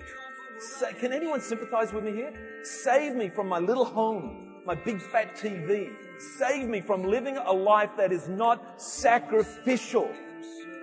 Sa- 0.62 0.92
Can 1.00 1.12
anyone 1.12 1.42
sympathize 1.42 1.92
with 1.92 2.04
me 2.04 2.12
here? 2.14 2.34
Save 2.64 3.16
me 3.16 3.30
from 3.30 3.48
my 3.48 3.60
little 3.60 3.86
home, 3.86 4.62
my 4.66 4.76
big 4.76 5.02
fat 5.02 5.36
TV. 5.36 5.90
Save 6.38 6.68
me 6.68 6.82
from 6.82 7.04
living 7.04 7.38
a 7.38 7.52
life 7.52 7.90
that 7.98 8.12
is 8.12 8.28
not 8.28 8.80
sacrificial. 8.82 10.08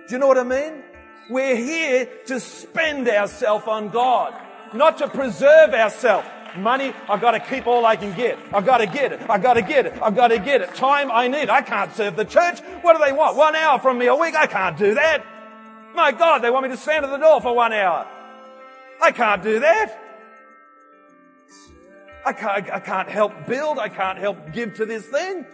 Do 0.07 0.15
you 0.15 0.17
know 0.19 0.27
what 0.27 0.37
I 0.37 0.43
mean? 0.43 0.83
We're 1.29 1.55
here 1.55 2.09
to 2.25 2.39
spend 2.39 3.07
ourselves 3.07 3.65
on 3.67 3.89
God, 3.89 4.33
not 4.73 4.97
to 4.97 5.07
preserve 5.07 5.73
ourselves. 5.73 6.27
Money, 6.57 6.91
I've 7.07 7.21
got 7.21 7.31
to 7.31 7.39
keep 7.39 7.67
all 7.67 7.85
I 7.85 7.95
can 7.95 8.13
get. 8.17 8.39
I've 8.51 8.65
got 8.65 8.79
to 8.79 8.87
get 8.87 9.11
it. 9.13 9.21
I've 9.29 9.43
got 9.43 9.53
to 9.53 9.61
get 9.61 9.85
it. 9.85 10.01
I've 10.01 10.15
got 10.15 10.29
to 10.29 10.39
get 10.39 10.61
it. 10.61 10.73
Time 10.73 11.11
I 11.11 11.27
need. 11.27 11.47
I 11.47 11.61
can't 11.61 11.93
serve 11.93 12.15
the 12.15 12.25
church. 12.25 12.59
What 12.81 12.97
do 12.97 13.05
they 13.05 13.11
want? 13.13 13.37
One 13.37 13.55
hour 13.55 13.77
from 13.77 13.99
me 13.99 14.07
a 14.07 14.15
week? 14.15 14.35
I 14.35 14.47
can't 14.47 14.75
do 14.75 14.95
that. 14.95 15.23
My 15.93 16.11
God, 16.11 16.39
they 16.39 16.49
want 16.49 16.63
me 16.63 16.69
to 16.71 16.77
stand 16.77 17.05
at 17.05 17.11
the 17.11 17.17
door 17.17 17.39
for 17.39 17.55
one 17.55 17.71
hour. 17.71 18.07
I 19.01 19.11
can't 19.11 19.41
do 19.41 19.59
that. 19.59 19.97
I 22.25 22.33
can't, 22.33 22.69
I 22.69 22.79
can't 22.79 23.09
help 23.09 23.47
build. 23.47 23.79
I 23.79 23.89
can't 23.89 24.17
help 24.17 24.51
give 24.53 24.75
to 24.75 24.85
this 24.85 25.05
thing. 25.05 25.45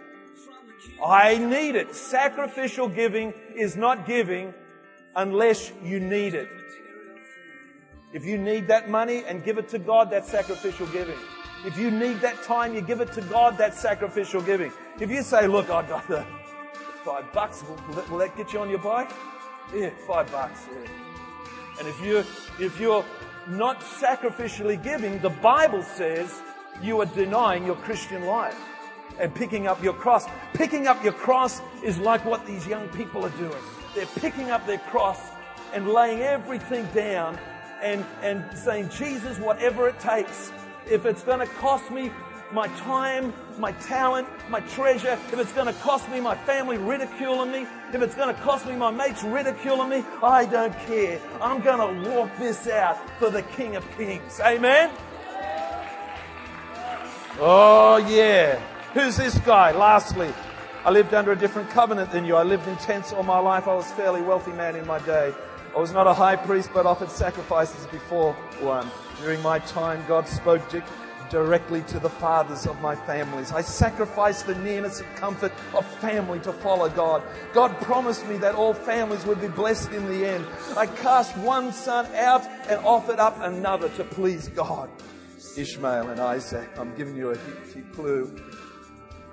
I 1.04 1.38
need 1.38 1.76
it. 1.76 1.94
Sacrificial 1.94 2.88
giving 2.88 3.32
is 3.54 3.76
not 3.76 4.06
giving 4.06 4.52
unless 5.14 5.72
you 5.82 6.00
need 6.00 6.34
it. 6.34 6.48
If 8.12 8.24
you 8.24 8.38
need 8.38 8.68
that 8.68 8.88
money 8.88 9.24
and 9.26 9.44
give 9.44 9.58
it 9.58 9.68
to 9.70 9.78
God, 9.78 10.10
that's 10.10 10.30
sacrificial 10.30 10.86
giving. 10.88 11.18
If 11.64 11.78
you 11.78 11.90
need 11.90 12.20
that 12.20 12.42
time, 12.42 12.74
you 12.74 12.80
give 12.80 13.00
it 13.00 13.12
to 13.12 13.22
God, 13.22 13.58
that's 13.58 13.80
sacrificial 13.80 14.40
giving. 14.42 14.72
If 15.00 15.10
you 15.10 15.22
say, 15.22 15.46
look, 15.46 15.70
I 15.70 15.86
got 15.86 16.06
the 16.08 16.24
five 17.04 17.32
bucks, 17.32 17.64
will 18.10 18.18
that, 18.18 18.36
get 18.36 18.52
you 18.52 18.60
on 18.60 18.70
your 18.70 18.78
bike? 18.78 19.10
Yeah, 19.74 19.90
five 20.06 20.30
bucks. 20.30 20.66
Yeah. 20.70 20.88
And 21.78 21.88
if 21.88 22.00
you 22.04 22.18
if 22.64 22.80
you're 22.80 23.04
not 23.48 23.80
sacrificially 23.80 24.82
giving, 24.82 25.18
the 25.20 25.30
Bible 25.30 25.82
says 25.82 26.42
you 26.82 27.00
are 27.00 27.06
denying 27.06 27.64
your 27.64 27.76
Christian 27.76 28.24
life 28.24 28.58
and 29.18 29.34
picking 29.34 29.66
up 29.66 29.82
your 29.82 29.94
cross. 29.94 30.26
Picking 30.54 30.86
up 30.86 31.02
your 31.02 31.12
cross 31.12 31.60
is 31.82 31.98
like 31.98 32.24
what 32.24 32.46
these 32.46 32.66
young 32.66 32.88
people 32.90 33.24
are 33.24 33.30
doing. 33.30 33.62
They're 33.94 34.06
picking 34.06 34.50
up 34.50 34.66
their 34.66 34.78
cross 34.78 35.20
and 35.72 35.88
laying 35.88 36.20
everything 36.20 36.86
down 36.94 37.38
and, 37.82 38.04
and 38.22 38.44
saying, 38.56 38.90
Jesus, 38.90 39.38
whatever 39.38 39.88
it 39.88 39.98
takes, 40.00 40.52
if 40.90 41.06
it's 41.06 41.22
going 41.22 41.40
to 41.40 41.46
cost 41.54 41.90
me 41.90 42.10
my 42.52 42.68
time, 42.68 43.32
my 43.58 43.72
talent, 43.72 44.28
my 44.48 44.60
treasure, 44.60 45.18
if 45.32 45.38
it's 45.38 45.52
going 45.52 45.66
to 45.66 45.72
cost 45.80 46.08
me 46.10 46.20
my 46.20 46.36
family 46.36 46.78
ridiculing 46.78 47.50
me, 47.50 47.66
if 47.92 48.00
it's 48.00 48.14
going 48.14 48.34
to 48.34 48.40
cost 48.42 48.66
me 48.66 48.76
my 48.76 48.90
mates 48.90 49.22
ridiculing 49.24 49.88
me, 49.88 50.04
I 50.22 50.46
don't 50.46 50.76
care. 50.80 51.20
I'm 51.40 51.60
going 51.60 52.04
to 52.04 52.10
walk 52.10 52.30
this 52.38 52.68
out 52.68 52.98
for 53.18 53.30
the 53.30 53.42
King 53.42 53.76
of 53.76 53.84
Kings. 53.96 54.40
Amen? 54.40 54.90
Oh, 57.38 57.96
yeah. 58.08 58.60
Who's 58.94 59.16
this 59.16 59.36
guy? 59.40 59.72
Lastly, 59.72 60.32
I 60.84 60.90
lived 60.90 61.12
under 61.14 61.32
a 61.32 61.36
different 61.36 61.68
covenant 61.70 62.12
than 62.12 62.24
you. 62.24 62.36
I 62.36 62.44
lived 62.44 62.68
in 62.68 62.76
tents 62.76 63.12
all 63.12 63.24
my 63.24 63.38
life. 63.38 63.66
I 63.66 63.74
was 63.74 63.90
a 63.90 63.94
fairly 63.94 64.22
wealthy 64.22 64.52
man 64.52 64.76
in 64.76 64.86
my 64.86 65.00
day. 65.00 65.34
I 65.74 65.78
was 65.78 65.92
not 65.92 66.06
a 66.06 66.14
high 66.14 66.36
priest, 66.36 66.70
but 66.72 66.86
offered 66.86 67.10
sacrifices 67.10 67.86
before 67.86 68.32
one. 68.60 68.88
During 69.20 69.42
my 69.42 69.58
time, 69.58 70.02
God 70.08 70.26
spoke 70.26 70.66
directly 71.30 71.82
to 71.82 71.98
the 71.98 72.10
fathers 72.10 72.66
of 72.66 72.80
my 72.80 72.94
families. 72.94 73.52
I 73.52 73.62
sacrificed 73.62 74.46
the 74.46 74.54
nearness 74.56 75.00
and 75.00 75.16
comfort 75.16 75.52
of 75.74 75.86
family 75.98 76.40
to 76.40 76.52
follow 76.52 76.88
God. 76.88 77.22
God 77.52 77.78
promised 77.80 78.26
me 78.26 78.36
that 78.38 78.54
all 78.54 78.74
families 78.74 79.24
would 79.26 79.40
be 79.40 79.48
blessed 79.48 79.92
in 79.92 80.06
the 80.08 80.26
end. 80.26 80.46
I 80.76 80.86
cast 80.86 81.36
one 81.38 81.72
son 81.72 82.06
out 82.14 82.46
and 82.68 82.78
offered 82.84 83.18
up 83.18 83.40
another 83.40 83.88
to 83.90 84.04
please 84.04 84.48
God. 84.48 84.90
Ishmael 85.56 86.10
and 86.10 86.20
Isaac. 86.20 86.68
I'm 86.78 86.94
giving 86.96 87.16
you 87.16 87.30
a 87.30 87.36
clue. 87.94 88.34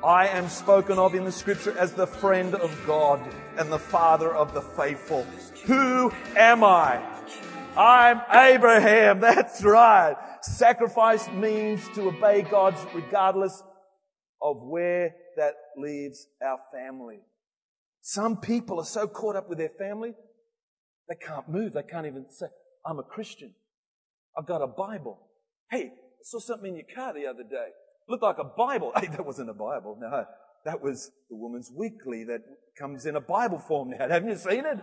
I 0.03 0.27
am 0.27 0.49
spoken 0.49 0.97
of 0.99 1.15
in 1.15 1.23
the 1.23 1.31
scripture 1.31 1.77
as 1.77 1.93
the 1.93 2.07
friend 2.07 2.55
of 2.55 2.77
God 2.85 3.21
and 3.57 3.71
the 3.71 3.79
father 3.79 4.33
of 4.33 4.53
the 4.53 4.61
faithful. 4.61 5.25
Who 5.65 6.11
am 6.35 6.63
I? 6.63 7.12
I'm 7.77 8.21
Abraham. 8.31 9.19
That's 9.21 9.63
right. 9.63 10.15
Sacrifice 10.41 11.27
means 11.29 11.87
to 11.95 12.09
obey 12.09 12.43
God 12.43 12.75
regardless 12.93 13.63
of 14.41 14.57
where 14.61 15.15
that 15.37 15.53
leaves 15.77 16.27
our 16.45 16.59
family. 16.71 17.19
Some 18.01 18.37
people 18.37 18.79
are 18.79 18.85
so 18.85 19.07
caught 19.07 19.35
up 19.35 19.49
with 19.49 19.57
their 19.57 19.71
family, 19.79 20.13
they 21.09 21.15
can't 21.15 21.49
move. 21.49 21.73
They 21.73 21.83
can't 21.83 22.05
even 22.05 22.25
say, 22.29 22.47
I'm 22.85 22.99
a 22.99 23.03
Christian. 23.03 23.53
I've 24.37 24.45
got 24.45 24.61
a 24.61 24.67
Bible. 24.67 25.19
Hey, 25.71 25.85
I 25.85 26.23
saw 26.23 26.39
something 26.39 26.69
in 26.69 26.75
your 26.75 26.95
car 26.95 27.13
the 27.13 27.25
other 27.25 27.43
day. 27.43 27.69
Looked 28.07 28.23
like 28.23 28.37
a 28.37 28.43
Bible. 28.43 28.91
Hey, 28.99 29.07
that 29.07 29.25
wasn't 29.25 29.49
a 29.49 29.53
Bible. 29.53 29.97
No, 29.99 30.25
that 30.65 30.81
was 30.81 31.11
the 31.29 31.35
Woman's 31.35 31.71
Weekly 31.75 32.23
that 32.25 32.41
comes 32.77 33.05
in 33.05 33.15
a 33.15 33.21
Bible 33.21 33.59
form 33.59 33.91
now. 33.91 34.07
Haven't 34.09 34.29
you 34.29 34.35
seen 34.35 34.63
it? 34.65 34.79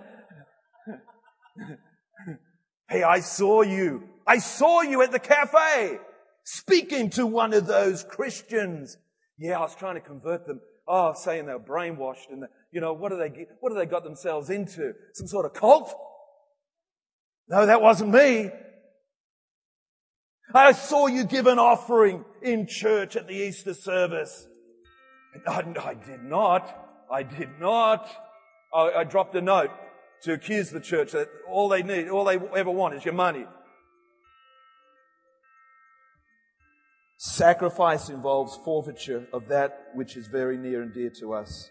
Hey, 2.91 3.05
I 3.05 3.21
saw 3.21 3.63
you. 3.63 4.03
I 4.27 4.39
saw 4.39 4.83
you 4.83 5.03
at 5.03 5.13
the 5.13 5.19
cafe 5.19 5.99
speaking 6.45 7.11
to 7.11 7.25
one 7.25 7.55
of 7.55 7.67
those 7.67 8.05
Christians. 8.05 8.97
Yeah, 9.39 9.59
I 9.59 9.63
was 9.63 9.77
trying 9.77 9.95
to 9.95 10.01
convert 10.01 10.47
them. 10.47 10.61
Oh, 10.87 11.15
saying 11.15 11.47
they 11.47 11.53
were 11.53 11.61
brainwashed 11.61 12.31
and, 12.31 12.45
you 12.73 12.81
know, 12.81 12.93
what 12.93 13.11
do 13.11 13.17
they, 13.17 13.47
what 13.61 13.71
do 13.71 13.77
they 13.77 13.87
got 13.87 14.03
themselves 14.03 14.51
into? 14.51 14.93
Some 15.15 15.29
sort 15.29 15.47
of 15.47 15.55
cult? 15.55 15.95
No, 17.49 17.65
that 17.65 17.81
wasn't 17.81 18.11
me. 18.11 18.51
I 20.53 20.73
saw 20.73 21.07
you 21.07 21.25
give 21.25 21.47
an 21.47 21.61
offering 21.61 22.25
in 22.43 22.67
church 22.67 23.15
at 23.15 23.29
the 23.29 23.35
Easter 23.35 23.73
service. 23.73 24.49
I, 25.47 25.61
I 25.61 25.95
did 25.95 26.25
not. 26.25 26.77
I 27.11 27.23
did 27.23 27.61
not. 27.61 28.09
I, 28.75 28.91
I 28.91 29.05
dropped 29.05 29.37
a 29.37 29.41
note 29.41 29.71
to 30.23 30.33
accuse 30.33 30.71
the 30.71 30.81
church 30.81 31.13
that 31.13 31.29
all 31.49 31.69
they 31.69 31.83
need, 31.83 32.09
all 32.09 32.25
they 32.25 32.39
ever 32.57 32.71
want 32.71 32.95
is 32.95 33.05
your 33.05 33.15
money. 33.15 33.47
Sacrifice 37.17 38.09
involves 38.09 38.59
forfeiture 38.65 39.27
of 39.33 39.49
that 39.49 39.89
which 39.95 40.17
is 40.17 40.27
very 40.27 40.57
near 40.57 40.83
and 40.83 40.95
dear 40.95 41.11
to 41.21 41.35
us. 41.35 41.71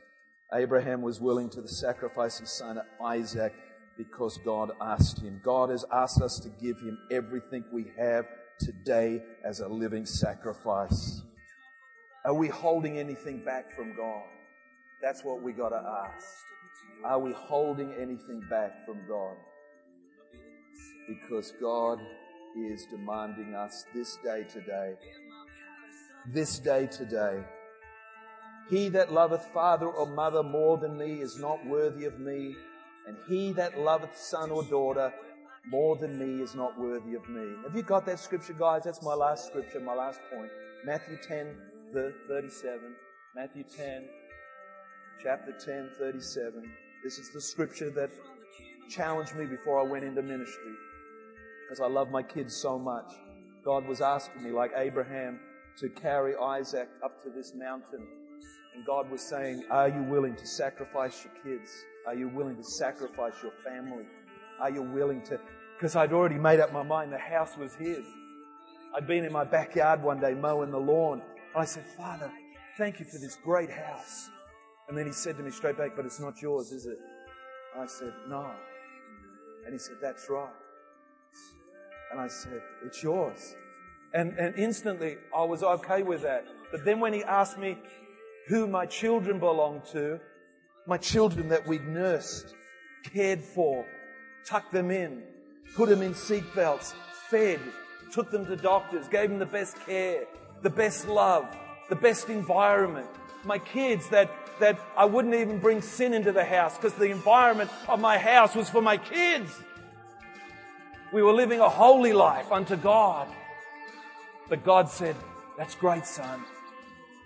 Abraham 0.53 1.01
was 1.01 1.19
willing 1.19 1.49
to 1.49 1.67
sacrifice 1.67 2.39
his 2.39 2.51
son 2.51 2.79
Isaac 3.03 3.53
because 3.97 4.39
God 4.45 4.71
asked 4.81 5.19
him. 5.19 5.41
God 5.43 5.69
has 5.69 5.85
asked 5.91 6.21
us 6.21 6.39
to 6.39 6.49
give 6.49 6.79
him 6.79 6.97
everything 7.11 7.63
we 7.71 7.85
have 7.97 8.25
today 8.59 9.21
as 9.43 9.59
a 9.59 9.67
living 9.67 10.05
sacrifice. 10.05 11.21
Are 12.25 12.33
we 12.33 12.47
holding 12.47 12.97
anything 12.97 13.43
back 13.43 13.75
from 13.75 13.95
God? 13.95 14.23
That's 15.01 15.23
what 15.23 15.41
we 15.41 15.51
got 15.51 15.69
to 15.69 15.77
ask. 15.77 16.45
Are 17.03 17.19
we 17.19 17.31
holding 17.31 17.93
anything 17.93 18.41
back 18.49 18.85
from 18.85 18.99
God? 19.07 19.37
Because 21.07 21.53
God 21.61 21.99
is 22.57 22.85
demanding 22.91 23.55
us 23.55 23.85
this 23.93 24.17
day 24.23 24.45
today. 24.51 24.95
This 26.33 26.59
day 26.59 26.87
today. 26.87 27.41
He 28.69 28.89
that 28.89 29.13
loveth 29.13 29.45
father 29.53 29.87
or 29.87 30.05
mother 30.05 30.43
more 30.43 30.77
than 30.77 30.97
me 30.97 31.21
is 31.21 31.39
not 31.39 31.65
worthy 31.65 32.05
of 32.05 32.19
me, 32.19 32.55
and 33.07 33.17
he 33.27 33.53
that 33.53 33.79
loveth 33.79 34.15
son 34.15 34.51
or 34.51 34.63
daughter 34.63 35.13
more 35.67 35.95
than 35.95 36.19
me 36.19 36.43
is 36.43 36.53
not 36.53 36.77
worthy 36.77 37.15
of 37.15 37.27
me. 37.29 37.55
Have 37.63 37.75
you 37.75 37.81
got 37.81 38.05
that 38.07 38.19
scripture, 38.19 38.53
guys? 38.53 38.83
That's 38.83 39.01
my 39.01 39.13
last 39.13 39.47
scripture, 39.47 39.79
my 39.79 39.95
last 39.95 40.19
point. 40.31 40.51
Matthew 40.85 41.17
10, 41.25 41.55
verse 41.93 42.13
37. 42.27 42.79
Matthew 43.35 43.63
10, 43.63 44.05
chapter 45.23 45.53
10, 45.53 45.91
37. 45.97 46.71
This 47.03 47.17
is 47.17 47.29
the 47.29 47.39
scripture 47.41 47.89
that 47.91 48.11
challenged 48.89 49.35
me 49.35 49.45
before 49.45 49.79
I 49.79 49.83
went 49.83 50.03
into 50.03 50.21
ministry 50.21 50.73
because 51.61 51.79
I 51.79 51.87
love 51.87 52.09
my 52.09 52.23
kids 52.23 52.55
so 52.55 52.77
much. 52.77 53.13
God 53.63 53.87
was 53.87 54.01
asking 54.01 54.43
me, 54.43 54.51
like 54.51 54.71
Abraham, 54.75 55.39
to 55.77 55.89
carry 55.89 56.35
Isaac 56.35 56.89
up 57.03 57.23
to 57.23 57.29
this 57.29 57.53
mountain. 57.55 58.05
And 58.75 58.85
God 58.85 59.09
was 59.09 59.21
saying, 59.21 59.63
Are 59.69 59.87
you 59.87 60.03
willing 60.03 60.35
to 60.35 60.45
sacrifice 60.45 61.23
your 61.25 61.33
kids? 61.43 61.71
Are 62.05 62.15
you 62.15 62.27
willing 62.27 62.57
to 62.57 62.63
sacrifice 62.63 63.33
your 63.41 63.53
family? 63.63 64.05
Are 64.59 64.69
you 64.69 64.81
willing 64.81 65.21
to? 65.23 65.39
Because 65.77 65.95
I'd 65.95 66.11
already 66.11 66.37
made 66.37 66.59
up 66.59 66.73
my 66.73 66.83
mind 66.83 67.13
the 67.13 67.17
house 67.17 67.55
was 67.57 67.75
his. 67.75 68.05
I'd 68.95 69.07
been 69.07 69.23
in 69.23 69.31
my 69.31 69.45
backyard 69.45 70.03
one 70.03 70.19
day 70.19 70.33
mowing 70.33 70.71
the 70.71 70.79
lawn. 70.79 71.21
I 71.55 71.65
said, 71.65 71.85
Father, 71.97 72.31
thank 72.77 72.99
you 72.99 73.05
for 73.05 73.19
this 73.19 73.35
great 73.35 73.69
house. 73.69 74.29
And 74.89 74.97
then 74.97 75.05
he 75.05 75.13
said 75.13 75.37
to 75.37 75.43
me 75.43 75.51
straight 75.51 75.77
back, 75.77 75.95
But 75.95 76.05
it's 76.05 76.19
not 76.19 76.41
yours, 76.41 76.71
is 76.71 76.87
it? 76.87 76.97
I 77.77 77.85
said, 77.85 78.11
No. 78.27 78.51
And 79.63 79.73
he 79.73 79.79
said, 79.79 79.97
That's 80.01 80.29
right. 80.29 80.49
And 82.11 82.19
I 82.19 82.27
said, 82.27 82.61
It's 82.83 83.01
yours. 83.01 83.55
And, 84.13 84.37
and 84.39 84.55
instantly 84.55 85.17
I 85.35 85.43
was 85.43 85.61
okay 85.61 86.01
with 86.01 86.23
that. 86.23 86.47
But 86.71 86.83
then 86.83 86.99
when 86.99 87.13
he 87.13 87.23
asked 87.23 87.59
me 87.59 87.77
who 88.47 88.65
my 88.65 88.87
children 88.87 89.39
belonged 89.39 89.85
to, 89.91 90.19
my 90.87 90.97
children 90.97 91.49
that 91.49 91.67
we'd 91.67 91.87
nursed, 91.87 92.55
cared 93.13 93.41
for, 93.41 93.85
tucked 94.43 94.73
them 94.73 94.89
in, 94.89 95.21
put 95.75 95.89
them 95.89 96.01
in 96.01 96.15
seatbelts, 96.15 96.95
fed, 97.29 97.59
took 98.11 98.31
them 98.31 98.45
to 98.47 98.55
doctors, 98.55 99.07
gave 99.07 99.29
them 99.29 99.37
the 99.37 99.45
best 99.45 99.79
care, 99.85 100.23
the 100.63 100.69
best 100.69 101.07
love, 101.07 101.45
the 101.89 101.95
best 101.95 102.29
environment. 102.29 103.07
My 103.43 103.59
kids 103.59 104.09
that, 104.09 104.31
that 104.59 104.79
I 104.97 105.05
wouldn't 105.05 105.35
even 105.35 105.59
bring 105.59 105.81
sin 105.81 106.13
into 106.13 106.31
the 106.31 106.43
house 106.43 106.75
because 106.75 106.93
the 106.93 107.09
environment 107.11 107.71
of 107.87 107.99
my 107.99 108.17
house 108.17 108.55
was 108.55 108.69
for 108.69 108.81
my 108.81 108.97
kids. 108.97 109.51
We 111.11 111.23
were 111.23 111.33
living 111.33 111.59
a 111.59 111.69
holy 111.69 112.13
life 112.13 112.51
unto 112.51 112.75
God. 112.75 113.27
But 114.47 114.63
God 114.63 114.89
said, 114.89 115.15
that's 115.57 115.75
great, 115.75 116.05
son, 116.05 116.43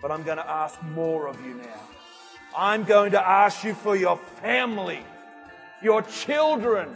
but 0.02 0.10
I'm 0.10 0.22
going 0.22 0.36
to 0.36 0.48
ask 0.48 0.80
more 0.82 1.26
of 1.26 1.40
you 1.44 1.54
now. 1.54 1.80
I'm 2.56 2.84
going 2.84 3.12
to 3.12 3.26
ask 3.26 3.64
you 3.64 3.74
for 3.74 3.96
your 3.96 4.18
family, 4.42 5.00
your 5.82 6.02
children. 6.02 6.94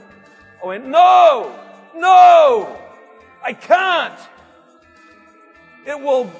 I 0.62 0.66
went, 0.66 0.87
no, 0.87 1.59
no, 1.96 2.78
I 3.42 3.52
can't. 3.54 4.18
It 5.87 5.98
will 6.00 6.31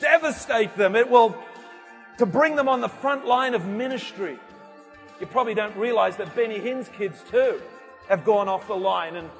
devastate 0.00 0.76
them. 0.76 0.94
It 0.94 1.10
will, 1.10 1.36
to 2.18 2.26
bring 2.26 2.56
them 2.56 2.68
on 2.68 2.80
the 2.80 2.88
front 2.88 3.26
line 3.26 3.54
of 3.54 3.66
ministry. 3.66 4.38
You 5.20 5.26
probably 5.26 5.54
don't 5.54 5.76
realize 5.76 6.16
that 6.16 6.34
Benny 6.34 6.58
Hinn's 6.58 6.88
kids 6.88 7.22
too 7.30 7.60
have 8.08 8.24
gone 8.24 8.48
off 8.48 8.66
the 8.66 8.76
line 8.76 9.16
and, 9.16 9.30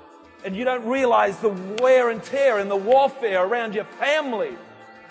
and 0.44 0.56
you 0.56 0.64
don't 0.64 0.86
realize 0.86 1.38
the 1.38 1.50
wear 1.80 2.10
and 2.10 2.22
tear 2.22 2.58
and 2.58 2.70
the 2.70 2.76
warfare 2.76 3.44
around 3.44 3.74
your 3.74 3.84
family. 3.84 4.56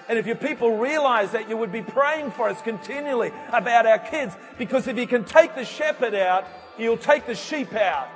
And 0.09 0.19
if 0.19 0.27
your 0.27 0.35
people 0.35 0.77
realize 0.77 1.31
that 1.31 1.49
you 1.49 1.55
would 1.55 1.71
be 1.71 1.81
praying 1.81 2.31
for 2.31 2.49
us 2.49 2.61
continually 2.61 3.31
about 3.51 3.85
our 3.85 3.99
kids, 3.99 4.35
because 4.57 4.87
if 4.87 4.97
you 4.97 5.07
can 5.07 5.23
take 5.23 5.55
the 5.55 5.63
shepherd 5.63 6.13
out, 6.13 6.47
he'll 6.77 6.97
take 6.97 7.25
the 7.25 7.35
sheep 7.35 7.73
out. 7.73 8.09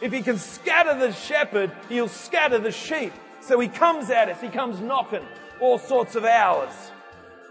If 0.00 0.12
he 0.12 0.22
can 0.22 0.38
scatter 0.38 0.98
the 0.98 1.12
shepherd, 1.12 1.72
he'll 1.88 2.08
scatter 2.08 2.58
the 2.58 2.70
sheep. 2.70 3.12
So 3.40 3.58
he 3.60 3.68
comes 3.68 4.10
at 4.10 4.28
us, 4.28 4.40
he 4.40 4.48
comes 4.48 4.80
knocking 4.80 5.26
all 5.60 5.78
sorts 5.78 6.14
of 6.14 6.24
hours. 6.24 6.72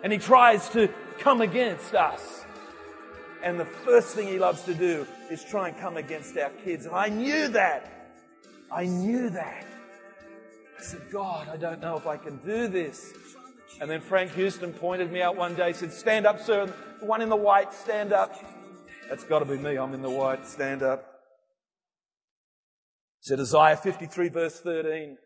And 0.03 0.13
he 0.13 0.19
tries 0.19 0.69
to 0.69 0.89
come 1.19 1.41
against 1.41 1.93
us. 1.93 2.45
And 3.43 3.59
the 3.59 3.65
first 3.65 4.15
thing 4.15 4.27
he 4.27 4.39
loves 4.39 4.63
to 4.63 4.73
do 4.73 5.05
is 5.29 5.43
try 5.43 5.69
and 5.69 5.77
come 5.77 5.97
against 5.97 6.37
our 6.37 6.49
kids. 6.63 6.85
And 6.85 6.95
I 6.95 7.09
knew 7.09 7.47
that. 7.49 8.13
I 8.71 8.85
knew 8.85 9.29
that. 9.29 9.65
I 10.77 10.81
said, 10.81 11.01
God, 11.11 11.47
I 11.49 11.57
don't 11.57 11.81
know 11.81 11.97
if 11.97 12.07
I 12.07 12.17
can 12.17 12.37
do 12.37 12.67
this. 12.67 13.13
And 13.79 13.89
then 13.89 14.01
Frank 14.01 14.33
Houston 14.33 14.73
pointed 14.73 15.11
me 15.11 15.21
out 15.21 15.35
one 15.35 15.55
day, 15.55 15.73
said, 15.73 15.93
Stand 15.93 16.25
up, 16.25 16.41
sir. 16.41 16.71
The 16.99 17.05
one 17.05 17.21
in 17.21 17.29
the 17.29 17.35
white, 17.35 17.73
stand 17.73 18.11
up. 18.11 18.35
That's 19.09 19.23
got 19.23 19.39
to 19.39 19.45
be 19.45 19.57
me. 19.57 19.77
I'm 19.77 19.93
in 19.93 20.01
the 20.01 20.09
white. 20.09 20.45
Stand 20.45 20.83
up. 20.83 21.05
Said 23.21 23.39
Isaiah 23.39 23.77
53, 23.77 24.29
verse 24.29 24.59
13. 24.59 25.17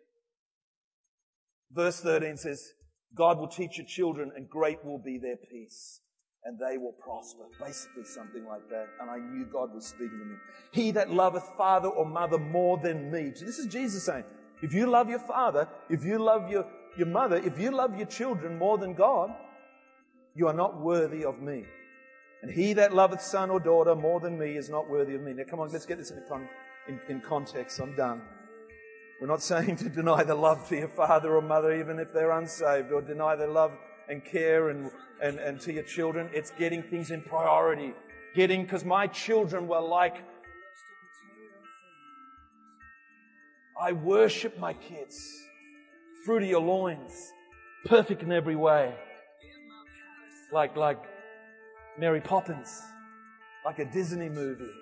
Verse 1.72 2.02
13 2.02 2.38
says, 2.38 2.74
God 3.16 3.40
will 3.40 3.48
teach 3.48 3.78
your 3.78 3.88
children, 3.88 4.32
and 4.36 4.50
great 4.50 4.84
will 4.86 4.98
be 4.98 5.18
their 5.18 5.36
peace, 5.36 6.00
and 6.46 6.58
they 6.58 6.78
will 6.78 6.94
prosper. 6.94 7.44
Basically, 7.60 8.06
something 8.06 8.46
like 8.46 8.70
that. 8.70 8.88
And 9.02 9.10
I 9.10 9.18
knew 9.18 9.46
God 9.46 9.74
was 9.74 9.86
speaking 9.86 10.20
to 10.20 10.26
me. 10.26 10.36
He 10.72 10.92
that 10.92 11.12
loveth 11.12 11.44
father 11.58 11.90
or 11.90 12.06
mother 12.06 12.38
more 12.38 12.78
than 12.78 13.12
me. 13.12 13.32
This 13.32 13.60
is 13.60 13.68
Jesus 13.68 14.06
saying, 14.06 14.24
if 14.62 14.74
you 14.74 14.86
love 14.86 15.10
your 15.10 15.20
father, 15.20 15.68
if 15.90 16.06
you 16.06 16.20
love 16.20 16.50
your, 16.50 16.66
your 16.98 17.08
mother, 17.08 17.36
if 17.38 17.60
you 17.60 17.72
love 17.72 17.98
your 17.98 18.08
children 18.08 18.58
more 18.58 18.78
than 18.78 18.94
God, 18.94 19.32
you 20.36 20.48
are 20.48 20.54
not 20.54 20.80
worthy 20.80 21.26
of 21.26 21.42
me. 21.42 21.66
And 22.42 22.52
he 22.52 22.74
that 22.74 22.94
loveth 22.94 23.22
son 23.22 23.50
or 23.50 23.60
daughter 23.60 23.96
more 23.96 24.20
than 24.20 24.38
me 24.40 24.58
is 24.58 24.70
not 24.70 24.90
worthy 24.90 25.16
of 25.16 25.22
me. 25.22 25.34
Now, 25.34 25.44
come 25.50 25.60
on, 25.60 25.70
let's 25.72 25.86
get 25.86 25.98
this 25.98 26.12
in, 26.12 26.24
con- 26.28 26.50
in, 26.88 27.00
in 27.10 27.22
context. 27.22 27.80
I'm 27.80 27.96
done. 27.96 28.22
We're 29.22 29.28
not 29.28 29.44
saying 29.44 29.76
to 29.76 29.90
deny 29.90 30.24
the 30.24 30.34
love 30.34 30.68
to 30.70 30.76
your 30.76 30.88
father 30.88 31.36
or 31.36 31.44
mother, 31.44 31.76
even 31.76 32.00
if 32.00 32.12
they're 32.12 32.32
unsaved, 32.32 32.92
or 32.92 33.04
deny 33.04 33.36
their 33.36 33.50
love 33.50 33.72
and 34.10 34.26
care 34.26 34.70
and, 34.70 34.90
and, 35.22 35.38
and 35.38 35.62
to 35.62 35.72
your 35.72 35.84
children. 35.84 36.28
It's 36.34 36.50
getting 36.58 36.82
things 36.82 37.12
in 37.12 37.22
priority. 37.22 37.94
Getting, 38.34 38.64
because 38.64 38.84
my 38.84 39.06
children 39.06 39.68
were 39.68 39.80
like, 39.80 40.16
I 43.80 43.92
worship 43.92 44.58
my 44.58 44.74
kids. 44.74 45.24
Fruit 46.26 46.42
of 46.42 46.50
your 46.50 46.62
loins. 46.62 47.14
Perfect 47.86 48.24
in 48.24 48.32
every 48.32 48.56
way. 48.56 48.92
Like, 50.52 50.76
like 50.76 50.98
Mary 52.00 52.22
Poppins. 52.22 52.82
Like 53.64 53.78
a 53.78 53.86
Disney 53.86 54.30
movie. 54.30 54.74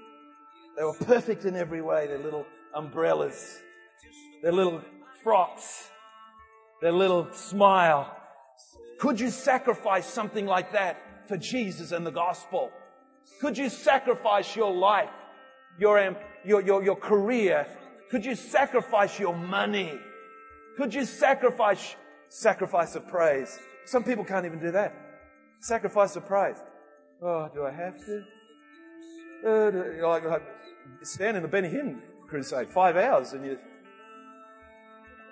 They 0.78 0.86
were 0.86 0.93
perfect 0.93 1.43
in 1.43 1.58
every 1.58 1.82
way. 1.82 2.08
Their 2.08 2.19
little 2.19 2.45
umbrellas 2.73 3.60
their 4.41 4.52
little 4.52 4.82
frocks, 5.23 5.89
their 6.82 6.91
little 6.91 7.32
smile. 7.34 8.15
Could 8.99 9.19
you 9.19 9.30
sacrifice 9.30 10.06
something 10.06 10.45
like 10.45 10.73
that 10.73 11.28
for 11.28 11.38
Jesus 11.38 11.91
and 11.91 12.06
the 12.06 12.12
gospel? 12.12 12.71
Could 13.41 13.58
you 13.58 13.69
sacrifice 13.69 14.56
your 14.56 14.73
life, 14.73 15.10
your, 15.80 16.15
your, 16.45 16.62
your, 16.62 16.84
your 16.84 16.95
career? 16.95 17.67
Could 18.10 18.25
you 18.25 18.36
sacrifice 18.36 19.19
your 19.19 19.36
money? 19.36 19.93
Could 20.78 20.93
you 20.93 21.06
sacrifice 21.06 21.95
sacrifice 22.30 22.95
of 22.95 23.08
praise? 23.08 23.60
Some 23.86 24.04
people 24.04 24.23
can't 24.23 24.45
even 24.45 24.60
do 24.60 24.71
that. 24.71 24.93
Sacrifice 25.62 26.15
of 26.15 26.25
praise. 26.25 26.58
Oh, 27.21 27.49
do 27.54 27.65
I 27.65 27.71
have 27.71 27.97
to? 28.06 28.23
Uh, 29.45 30.08
like, 30.08 30.25
like 30.25 30.43
stand 31.02 31.38
in 31.38 31.43
the 31.43 31.49
Benny 31.49 31.69
Hinn 31.69 32.02
crusade, 32.28 32.69
five 32.69 32.95
hours, 32.95 33.34
and 33.34 33.45
you 33.45 33.58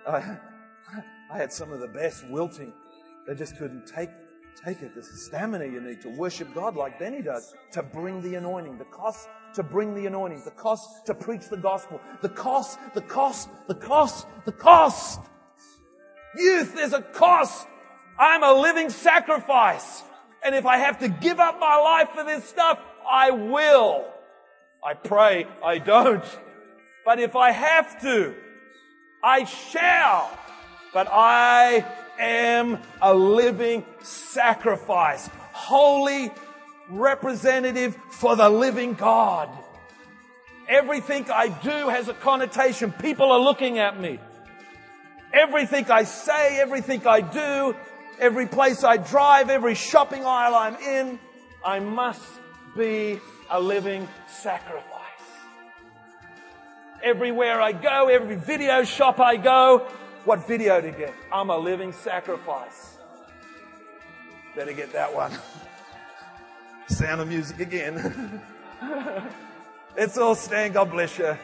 I, 0.07 0.37
I 1.31 1.37
had 1.37 1.51
some 1.51 1.71
of 1.71 1.79
the 1.79 1.87
best 1.87 2.27
wilting. 2.27 2.73
They 3.27 3.35
just 3.35 3.57
couldn't 3.57 3.85
take, 3.85 4.09
take 4.63 4.81
it. 4.81 4.95
The 4.95 5.03
stamina 5.03 5.65
you 5.65 5.81
need 5.81 6.01
to 6.01 6.09
worship 6.09 6.53
God 6.53 6.75
like 6.75 6.97
Benny 6.99 7.21
does, 7.21 7.53
to 7.73 7.83
bring 7.83 8.21
the 8.21 8.35
anointing, 8.35 8.77
the 8.77 8.85
cost 8.85 9.27
to 9.55 9.63
bring 9.63 9.93
the 9.95 10.05
anointing, 10.05 10.43
the 10.45 10.51
cost 10.51 11.05
to 11.07 11.13
preach 11.13 11.49
the 11.49 11.57
gospel, 11.57 11.99
the 12.21 12.29
cost, 12.29 12.79
the 12.93 13.01
cost, 13.01 13.49
the 13.67 13.75
cost, 13.75 14.27
the 14.45 14.51
cost. 14.51 15.19
Youth, 16.35 16.75
there's 16.75 16.93
a 16.93 17.01
cost. 17.01 17.67
I'm 18.19 18.43
a 18.43 18.53
living 18.53 18.89
sacrifice. 18.89 20.03
And 20.43 20.55
if 20.55 20.65
I 20.65 20.77
have 20.77 20.99
to 20.99 21.09
give 21.09 21.39
up 21.39 21.59
my 21.59 21.77
life 21.77 22.09
for 22.15 22.23
this 22.23 22.43
stuff, 22.45 22.79
I 23.09 23.31
will. 23.31 24.05
I 24.83 24.93
pray 24.93 25.47
I 25.63 25.79
don't. 25.79 26.23
But 27.03 27.19
if 27.19 27.35
I 27.35 27.51
have 27.51 28.01
to, 28.01 28.35
I 29.23 29.45
shall, 29.45 30.38
but 30.93 31.08
I 31.12 31.86
am 32.19 32.80
a 33.01 33.13
living 33.13 33.86
sacrifice, 34.01 35.30
holy 35.51 36.32
representative 36.89 37.97
for 38.12 38.36
the 38.36 38.49
living 38.49 38.93
God. 38.93 39.49
Everything 40.67 41.30
I 41.32 41.47
do 41.47 41.89
has 41.89 42.10
a 42.10 42.13
connotation. 42.13 42.91
People 42.91 43.32
are 43.32 43.39
looking 43.39 43.80
at 43.80 43.99
me. 43.99 44.19
Everything 45.34 45.89
I 45.89 46.03
say, 46.03 46.60
everything 46.60 47.06
I 47.06 47.21
do, 47.21 47.75
every 48.19 48.47
place 48.47 48.84
I 48.84 48.97
drive, 48.97 49.49
every 49.49 49.75
shopping 49.75 50.25
aisle 50.25 50.56
I'm 50.56 50.75
in, 50.75 51.19
I 51.63 51.80
must 51.80 52.21
be 52.75 53.19
a 53.49 53.60
living 53.60 54.08
sacrifice. 54.27 54.96
Everywhere 57.04 57.62
I 57.62 57.73
go, 57.73 58.08
every 58.08 58.35
video 58.35 58.83
shop 58.83 59.19
I 59.19 59.37
go, 59.37 59.87
what 60.25 60.48
video 60.48 60.81
to 60.81 60.91
get? 60.91 61.13
I'm 61.31 61.50
a 61.50 61.58
living 61.58 61.93
sacrifice. 61.93 62.98
Better 64.56 64.73
get 64.73 64.91
that 64.93 65.13
one. 65.13 65.31
Sound 66.89 67.21
of 67.21 67.27
music 67.27 67.60
again. 67.60 68.41
it's 69.95 70.17
all 70.17 70.35
stand. 70.35 70.73
God 70.73 70.89
bless 70.89 71.17
you. 71.19 71.37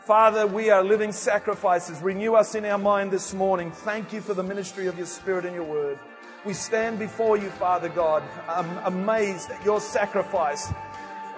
Father, 0.00 0.46
we 0.46 0.70
are 0.70 0.82
living 0.82 1.12
sacrifices. 1.12 2.00
Renew 2.00 2.34
us 2.34 2.54
in 2.54 2.64
our 2.64 2.78
mind 2.78 3.10
this 3.10 3.34
morning. 3.34 3.70
Thank 3.70 4.14
you 4.14 4.22
for 4.22 4.32
the 4.32 4.42
ministry 4.42 4.86
of 4.86 4.96
your 4.96 5.06
Spirit 5.06 5.44
and 5.44 5.54
your 5.54 5.64
word. 5.64 5.98
We 6.46 6.54
stand 6.54 6.98
before 6.98 7.36
you, 7.36 7.50
Father 7.50 7.90
God, 7.90 8.22
um, 8.48 8.80
amazed 8.84 9.50
at 9.50 9.62
your 9.64 9.80
sacrifice 9.80 10.72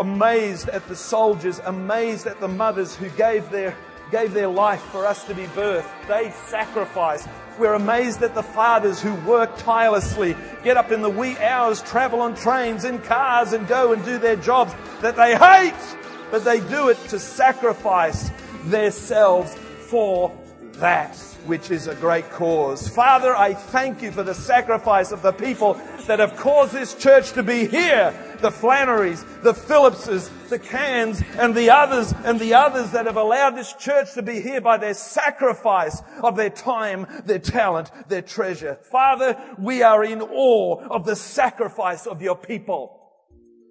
amazed 0.01 0.68
at 0.70 0.88
the 0.88 0.96
soldiers, 0.96 1.61
amazed 1.66 2.26
at 2.26 2.40
the 2.40 2.48
mothers 2.48 2.96
who 2.96 3.09
gave 3.11 3.48
their, 3.51 3.76
gave 4.11 4.32
their 4.32 4.48
life 4.48 4.82
for 4.84 5.07
us 5.07 5.24
to 5.24 5.34
be 5.34 5.44
birthed. 5.44 5.86
They 6.09 6.32
sacrificed. 6.46 7.28
We're 7.59 7.74
amazed 7.74 8.22
at 8.22 8.34
the 8.34 8.42
fathers 8.42 9.01
who 9.01 9.14
work 9.26 9.57
tirelessly, 9.59 10.34
get 10.64 10.78
up 10.78 10.90
in 10.90 11.03
the 11.03 11.11
wee 11.11 11.36
hours, 11.38 11.82
travel 11.82 12.22
on 12.22 12.34
trains, 12.34 12.84
in 12.84 12.98
cars, 13.01 13.53
and 13.53 13.68
go 13.68 13.92
and 13.92 14.03
do 14.05 14.18
their 14.18 14.36
jobs 14.36 14.72
that 15.03 15.16
they 15.16 15.36
hate, 15.36 15.96
but 16.30 16.44
they 16.44 16.61
do 16.61 16.88
it 16.88 16.98
to 17.09 17.18
sacrifice 17.18 18.30
themselves 18.64 19.55
for 19.88 20.34
that 20.74 21.29
which 21.47 21.70
is 21.70 21.86
a 21.86 21.95
great 21.95 22.28
cause. 22.30 22.88
Father, 22.88 23.34
I 23.34 23.55
thank 23.55 24.03
you 24.03 24.12
for 24.12 24.22
the 24.22 24.34
sacrifice 24.34 25.12
of 25.12 25.22
the 25.22 25.32
people 25.32 25.74
that 26.07 26.18
have 26.18 26.36
caused 26.36 26.72
this 26.72 26.95
church 26.95 27.32
to 27.32 27.43
be 27.43 27.66
here. 27.66 28.14
The 28.41 28.51
Flannerys, 28.51 29.24
the 29.43 29.55
Phillipses, 29.55 30.30
the 30.49 30.59
Cans, 30.59 31.22
and 31.38 31.55
the 31.55 31.70
others, 31.70 32.14
and 32.24 32.41
the 32.41 32.55
others 32.55 32.93
that 32.93 33.07
have 33.07 33.16
allowed 33.16 33.51
this 33.51 33.72
church 33.74 34.14
to 34.14 34.22
be 34.22 34.41
here 34.41 34.61
by 34.61 34.78
their 34.78 34.95
sacrifice 34.95 36.03
of 36.22 36.36
their 36.36 36.51
time, 36.51 37.07
their 37.24 37.38
talent, 37.38 37.91
their 38.09 38.22
treasure. 38.22 38.78
Father, 38.91 39.38
we 39.59 39.82
are 39.82 40.05
in 40.05 40.22
awe 40.22 40.86
of 40.88 41.05
the 41.05 41.16
sacrifice 41.16 42.07
of 42.07 42.22
your 42.22 42.36
people. 42.36 42.97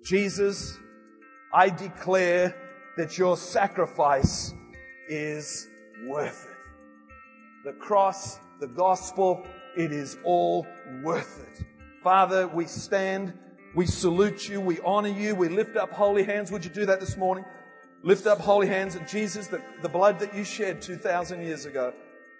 Jesus, 0.04 0.78
I 1.54 1.70
declare 1.70 2.56
that 2.98 3.18
your 3.18 3.38
sacrifice 3.38 4.54
is 5.08 5.68
worth 6.06 6.46
it. 6.46 6.49
The 7.70 7.76
cross, 7.76 8.40
the 8.60 8.66
gospel, 8.66 9.46
it 9.78 9.92
is 9.92 10.18
all 10.24 10.66
worth 11.04 11.48
it. 11.54 11.68
Father, 12.04 12.48
we 12.48 12.66
stand, 12.66 13.32
we 13.76 13.86
salute 13.86 14.50
you, 14.50 14.60
we 14.60 14.80
honor 14.80 15.10
you, 15.10 15.36
we 15.36 15.50
lift 15.50 15.78
up 15.78 15.92
holy 15.92 16.24
hands. 16.24 16.52
Would 16.52 16.66
you 16.66 16.72
do 16.72 16.88
that 16.88 17.00
this 17.00 17.16
morning? 17.16 17.46
Lift 18.02 18.26
up 18.26 18.40
holy 18.40 18.66
hands 18.66 18.96
at 18.96 19.08
Jesus, 19.08 19.46
the, 19.46 19.62
the 19.84 19.88
blood 19.88 20.18
that 20.18 20.34
you 20.34 20.44
shed 20.44 20.82
2,000 20.82 21.44
years 21.44 21.68
ago. 21.68 21.94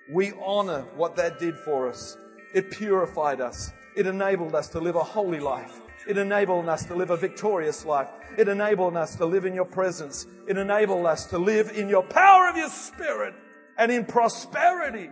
We 0.10 0.34
honor 0.44 0.88
what 0.96 1.16
that 1.18 1.38
did 1.38 1.60
for 1.60 1.88
us. 1.88 2.18
It 2.56 2.72
purified 2.72 3.40
us. 3.40 3.72
It 3.96 4.08
enabled 4.08 4.56
us 4.56 4.68
to 4.70 4.80
live 4.80 4.96
a 4.96 5.04
holy 5.04 5.40
life. 5.40 5.80
It 6.08 6.18
enabled 6.18 6.68
us 6.68 6.86
to 6.86 6.96
live 6.96 7.12
a 7.12 7.18
victorious 7.18 7.86
life. 7.86 8.10
It 8.36 8.48
enabled 8.48 8.98
us 8.98 9.16
to 9.18 9.28
live 9.28 9.46
in 9.46 9.54
your 9.54 9.66
presence. 9.66 10.26
It 10.48 10.58
enabled 10.58 11.06
us 11.06 11.28
to 11.28 11.38
live 11.38 11.70
in 11.76 11.88
your 11.88 12.02
power 12.02 12.50
of 12.50 12.58
your 12.58 12.70
spirit 12.70 13.36
and 13.80 13.92
in 13.92 14.06
prosperity. 14.06 15.10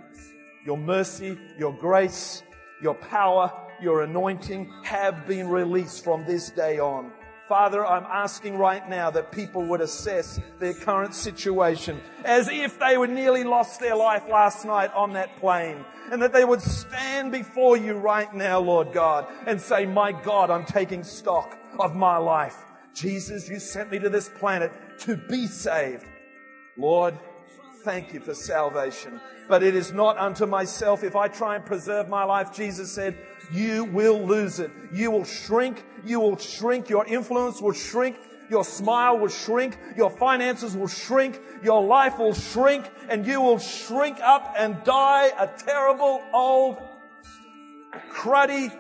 Your 0.66 0.78
mercy, 0.78 1.40
your 1.58 1.74
grace, 1.74 2.44
your 2.82 2.94
power, 2.94 3.52
your 3.82 4.02
anointing 4.02 4.72
have 4.84 5.26
been 5.26 5.48
released 5.48 6.04
from 6.04 6.26
this 6.26 6.52
day 6.52 6.78
on. 6.78 7.12
Father, 7.48 7.86
I'm 7.86 8.04
asking 8.04 8.58
right 8.58 8.88
now 8.90 9.10
that 9.12 9.32
people 9.32 9.66
would 9.68 9.80
assess 9.80 10.38
their 10.60 10.74
current 10.74 11.16
situation 11.16 12.02
as 12.26 12.50
if 12.50 12.78
they 12.78 12.98
were 12.98 13.08
nearly 13.08 13.46
lost 13.46 13.80
their 13.80 13.96
life 13.96 14.24
last 14.30 14.66
night 14.66 14.94
on 14.94 15.14
that 15.14 15.34
plane 15.38 15.86
and 16.12 16.22
that 16.22 16.34
they 16.34 16.44
would 16.44 16.62
stand 16.62 17.32
before 17.32 17.78
you 17.78 17.94
right 17.94 18.34
now, 18.34 18.60
Lord 18.60 18.92
God, 18.92 19.28
and 19.46 19.62
say, 19.62 19.86
my 19.86 20.12
God, 20.12 20.50
I'm 20.50 20.66
taking 20.66 21.06
stock 21.06 21.58
of 21.80 21.96
my 21.96 22.18
life. 22.18 22.58
Jesus, 22.94 23.48
you 23.48 23.60
sent 23.60 23.92
me 23.92 24.00
to 24.00 24.10
this 24.10 24.28
planet 24.28 24.74
to 25.00 25.16
be 25.16 25.48
saved. 25.48 26.06
Lord, 26.76 27.18
thank 27.84 28.14
you 28.14 28.20
for 28.20 28.34
salvation. 28.34 29.20
But 29.48 29.64
it 29.64 29.76
is 29.76 29.94
not 29.94 30.18
unto 30.18 30.46
myself. 30.46 31.04
If 31.04 31.16
I 31.16 31.28
try 31.28 31.56
and 31.56 31.66
preserve 31.66 32.10
my 32.10 32.24
life, 32.24 32.54
Jesus 32.54 32.92
said, 32.92 33.18
you 33.52 33.86
will 33.86 34.26
lose 34.26 34.60
it. 34.60 34.72
You 34.92 35.12
will 35.12 35.24
shrink. 35.24 35.84
You 36.06 36.20
will 36.20 36.38
shrink. 36.38 36.90
Your 36.90 37.06
influence 37.06 37.62
will 37.62 37.74
shrink. 37.74 38.18
Your 38.50 38.64
smile 38.64 39.20
will 39.20 39.30
shrink. 39.30 39.78
Your 39.96 40.10
finances 40.10 40.76
will 40.76 40.88
shrink. 40.88 41.40
Your 41.64 41.84
life 41.84 42.18
will 42.18 42.34
shrink 42.34 42.90
and 43.10 43.26
you 43.26 43.42
will 43.42 43.60
shrink 43.60 44.20
up 44.22 44.54
and 44.58 44.84
die 44.84 45.32
a 45.38 45.48
terrible 45.48 46.22
old 46.34 46.78
cruddy, 48.12 48.72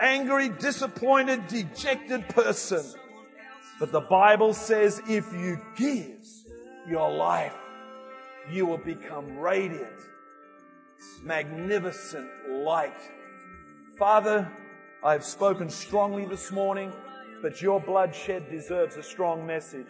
angry, 0.00 0.48
disappointed, 0.48 1.46
dejected 1.48 2.28
person. 2.28 2.84
But 3.80 3.92
the 3.92 4.00
Bible 4.00 4.54
says 4.54 5.00
if 5.08 5.32
you 5.32 5.60
give 5.76 6.16
your 6.88 7.10
life, 7.10 7.54
you 8.50 8.66
will 8.66 8.78
become 8.78 9.38
radiant, 9.38 10.00
magnificent 11.22 12.28
light 12.48 12.92
Father, 13.98 14.50
I've 15.04 15.24
spoken 15.24 15.70
strongly 15.70 16.24
this 16.24 16.50
morning, 16.50 16.92
but 17.42 17.62
your 17.62 17.78
bloodshed 17.78 18.50
deserves 18.50 18.96
a 18.96 19.04
strong 19.04 19.46
message. 19.46 19.86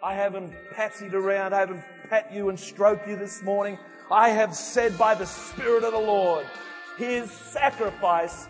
I 0.00 0.14
haven't 0.14 0.52
patsied 0.72 1.12
around, 1.12 1.52
I 1.52 1.58
haven't 1.58 1.82
pat 2.08 2.32
you 2.32 2.50
and 2.50 2.60
stroked 2.60 3.08
you 3.08 3.16
this 3.16 3.42
morning. 3.42 3.78
I 4.12 4.28
have 4.28 4.54
said 4.54 4.96
by 4.96 5.16
the 5.16 5.26
Spirit 5.26 5.82
of 5.82 5.92
the 5.92 5.98
Lord, 5.98 6.46
His 6.98 7.32
sacrifice 7.32 8.46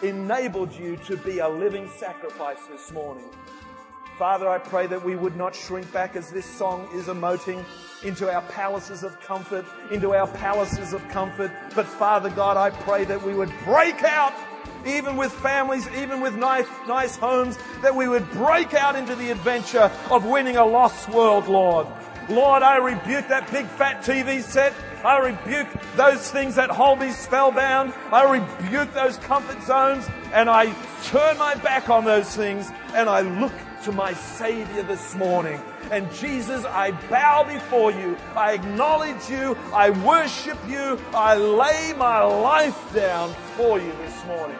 enabled 0.00 0.72
you 0.72 0.96
to 0.98 1.16
be 1.16 1.40
a 1.40 1.48
living 1.48 1.90
sacrifice 1.98 2.64
this 2.70 2.92
morning. 2.92 3.28
Father, 4.18 4.48
I 4.48 4.56
pray 4.56 4.86
that 4.86 5.04
we 5.04 5.14
would 5.14 5.36
not 5.36 5.54
shrink 5.54 5.92
back 5.92 6.16
as 6.16 6.30
this 6.30 6.46
song 6.46 6.88
is 6.94 7.04
emoting 7.04 7.62
into 8.02 8.32
our 8.32 8.40
palaces 8.40 9.02
of 9.02 9.20
comfort, 9.20 9.66
into 9.90 10.14
our 10.14 10.26
palaces 10.26 10.94
of 10.94 11.06
comfort. 11.10 11.52
But 11.74 11.84
Father 11.84 12.30
God, 12.30 12.56
I 12.56 12.70
pray 12.70 13.04
that 13.04 13.22
we 13.22 13.34
would 13.34 13.52
break 13.66 14.02
out 14.04 14.32
even 14.86 15.18
with 15.18 15.32
families, 15.32 15.86
even 15.88 16.22
with 16.22 16.34
nice, 16.34 16.66
nice 16.88 17.14
homes, 17.14 17.58
that 17.82 17.94
we 17.94 18.08
would 18.08 18.26
break 18.30 18.72
out 18.72 18.96
into 18.96 19.14
the 19.16 19.30
adventure 19.30 19.90
of 20.10 20.24
winning 20.24 20.56
a 20.56 20.64
lost 20.64 21.10
world, 21.10 21.46
Lord. 21.46 21.86
Lord, 22.30 22.62
I 22.62 22.78
rebuke 22.78 23.28
that 23.28 23.50
big 23.52 23.66
fat 23.66 24.02
TV 24.02 24.42
set. 24.42 24.72
I 25.04 25.18
rebuke 25.18 25.68
those 25.94 26.30
things 26.30 26.54
that 26.54 26.70
hold 26.70 27.00
me 27.00 27.10
spellbound. 27.10 27.92
I 28.10 28.24
rebuke 28.24 28.94
those 28.94 29.18
comfort 29.18 29.62
zones 29.62 30.08
and 30.32 30.48
I 30.48 30.74
turn 31.04 31.36
my 31.36 31.54
back 31.56 31.90
on 31.90 32.04
those 32.04 32.34
things 32.34 32.72
and 32.94 33.10
I 33.10 33.20
look 33.20 33.52
to 33.86 33.92
my 33.92 34.12
Savior 34.14 34.82
this 34.82 35.14
morning. 35.14 35.60
And 35.92 36.12
Jesus, 36.12 36.64
I 36.64 36.90
bow 37.08 37.44
before 37.44 37.92
you. 37.92 38.16
I 38.34 38.54
acknowledge 38.54 39.30
you. 39.30 39.56
I 39.72 39.90
worship 40.04 40.58
you. 40.66 40.98
I 41.14 41.36
lay 41.36 41.94
my 41.96 42.24
life 42.24 42.92
down 42.92 43.32
for 43.56 43.78
you 43.78 43.92
this 44.02 44.24
morning. 44.26 44.58